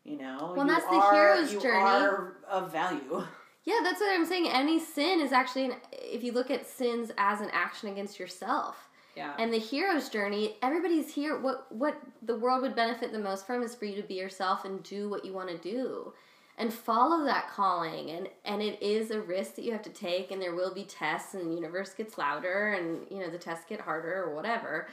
[0.03, 1.79] You know, Well, You that's the hero's you journey.
[1.85, 3.23] Are of value.
[3.65, 4.49] Yeah, that's what I'm saying.
[4.49, 8.89] Any sin is actually, an, if you look at sins as an action against yourself,
[9.17, 9.35] Yeah.
[9.41, 11.37] and the hero's journey, everybody's here.
[11.41, 14.65] What what the world would benefit the most from is for you to be yourself
[14.65, 16.13] and do what you want to do,
[16.59, 18.11] and follow that calling.
[18.11, 20.85] And and it is a risk that you have to take, and there will be
[20.85, 24.89] tests, and the universe gets louder, and you know the tests get harder or whatever.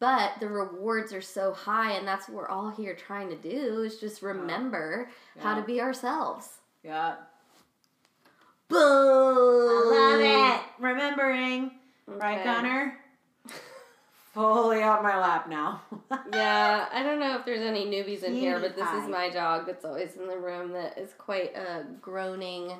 [0.00, 3.82] But the rewards are so high, and that's what we're all here trying to do
[3.82, 5.08] is just remember
[5.40, 6.48] how to be ourselves.
[6.84, 7.16] yeah.
[8.68, 8.78] Boom!
[8.78, 9.90] I
[10.20, 10.20] love
[10.60, 10.82] it.
[10.82, 11.72] Remembering.
[12.06, 12.44] Right, Okay.
[14.38, 15.82] Fully on my lap now.
[16.32, 19.66] Yeah, I don't know if there's any newbies in here, but this is my dog
[19.66, 22.72] that's always in the room that is quite a groaning,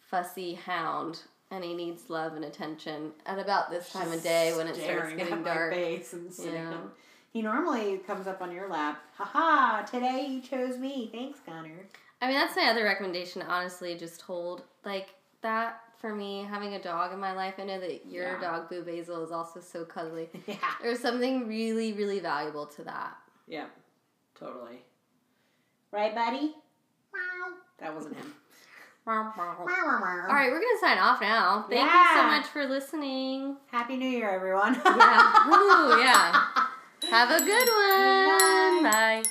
[0.00, 1.20] fussy hound,
[1.50, 5.12] and he needs love and attention at about this time of day when it starts
[5.14, 5.72] getting dark.
[5.72, 6.76] face and sitting Yeah.
[7.32, 9.02] He normally comes up on your lap.
[9.16, 11.10] Haha, today you chose me.
[11.12, 11.86] Thanks, Connor.
[12.22, 13.42] I mean, that's my other recommendation.
[13.42, 15.08] Honestly, just hold like
[15.42, 16.46] that for me.
[16.50, 18.38] Having a dog in my life, I know that your Yeah.
[18.40, 20.28] dog Boo Basil is also so cuddly.
[20.46, 20.56] Yeah.
[20.82, 23.16] There's something really, really valuable to that.
[23.46, 23.68] Yeah,
[24.38, 24.84] totally.
[25.92, 26.54] Right, buddy?
[27.14, 27.54] Wow.
[27.78, 28.34] That wasn't him.
[29.06, 31.64] All right, we're gonna sign off now.
[31.70, 33.56] Thank you so much for listening.
[33.70, 34.74] Happy New Year, everyone.
[34.84, 35.46] Yeah.
[35.48, 36.44] Woo, yeah.
[37.10, 38.92] Have a good one.
[38.92, 39.22] Bye.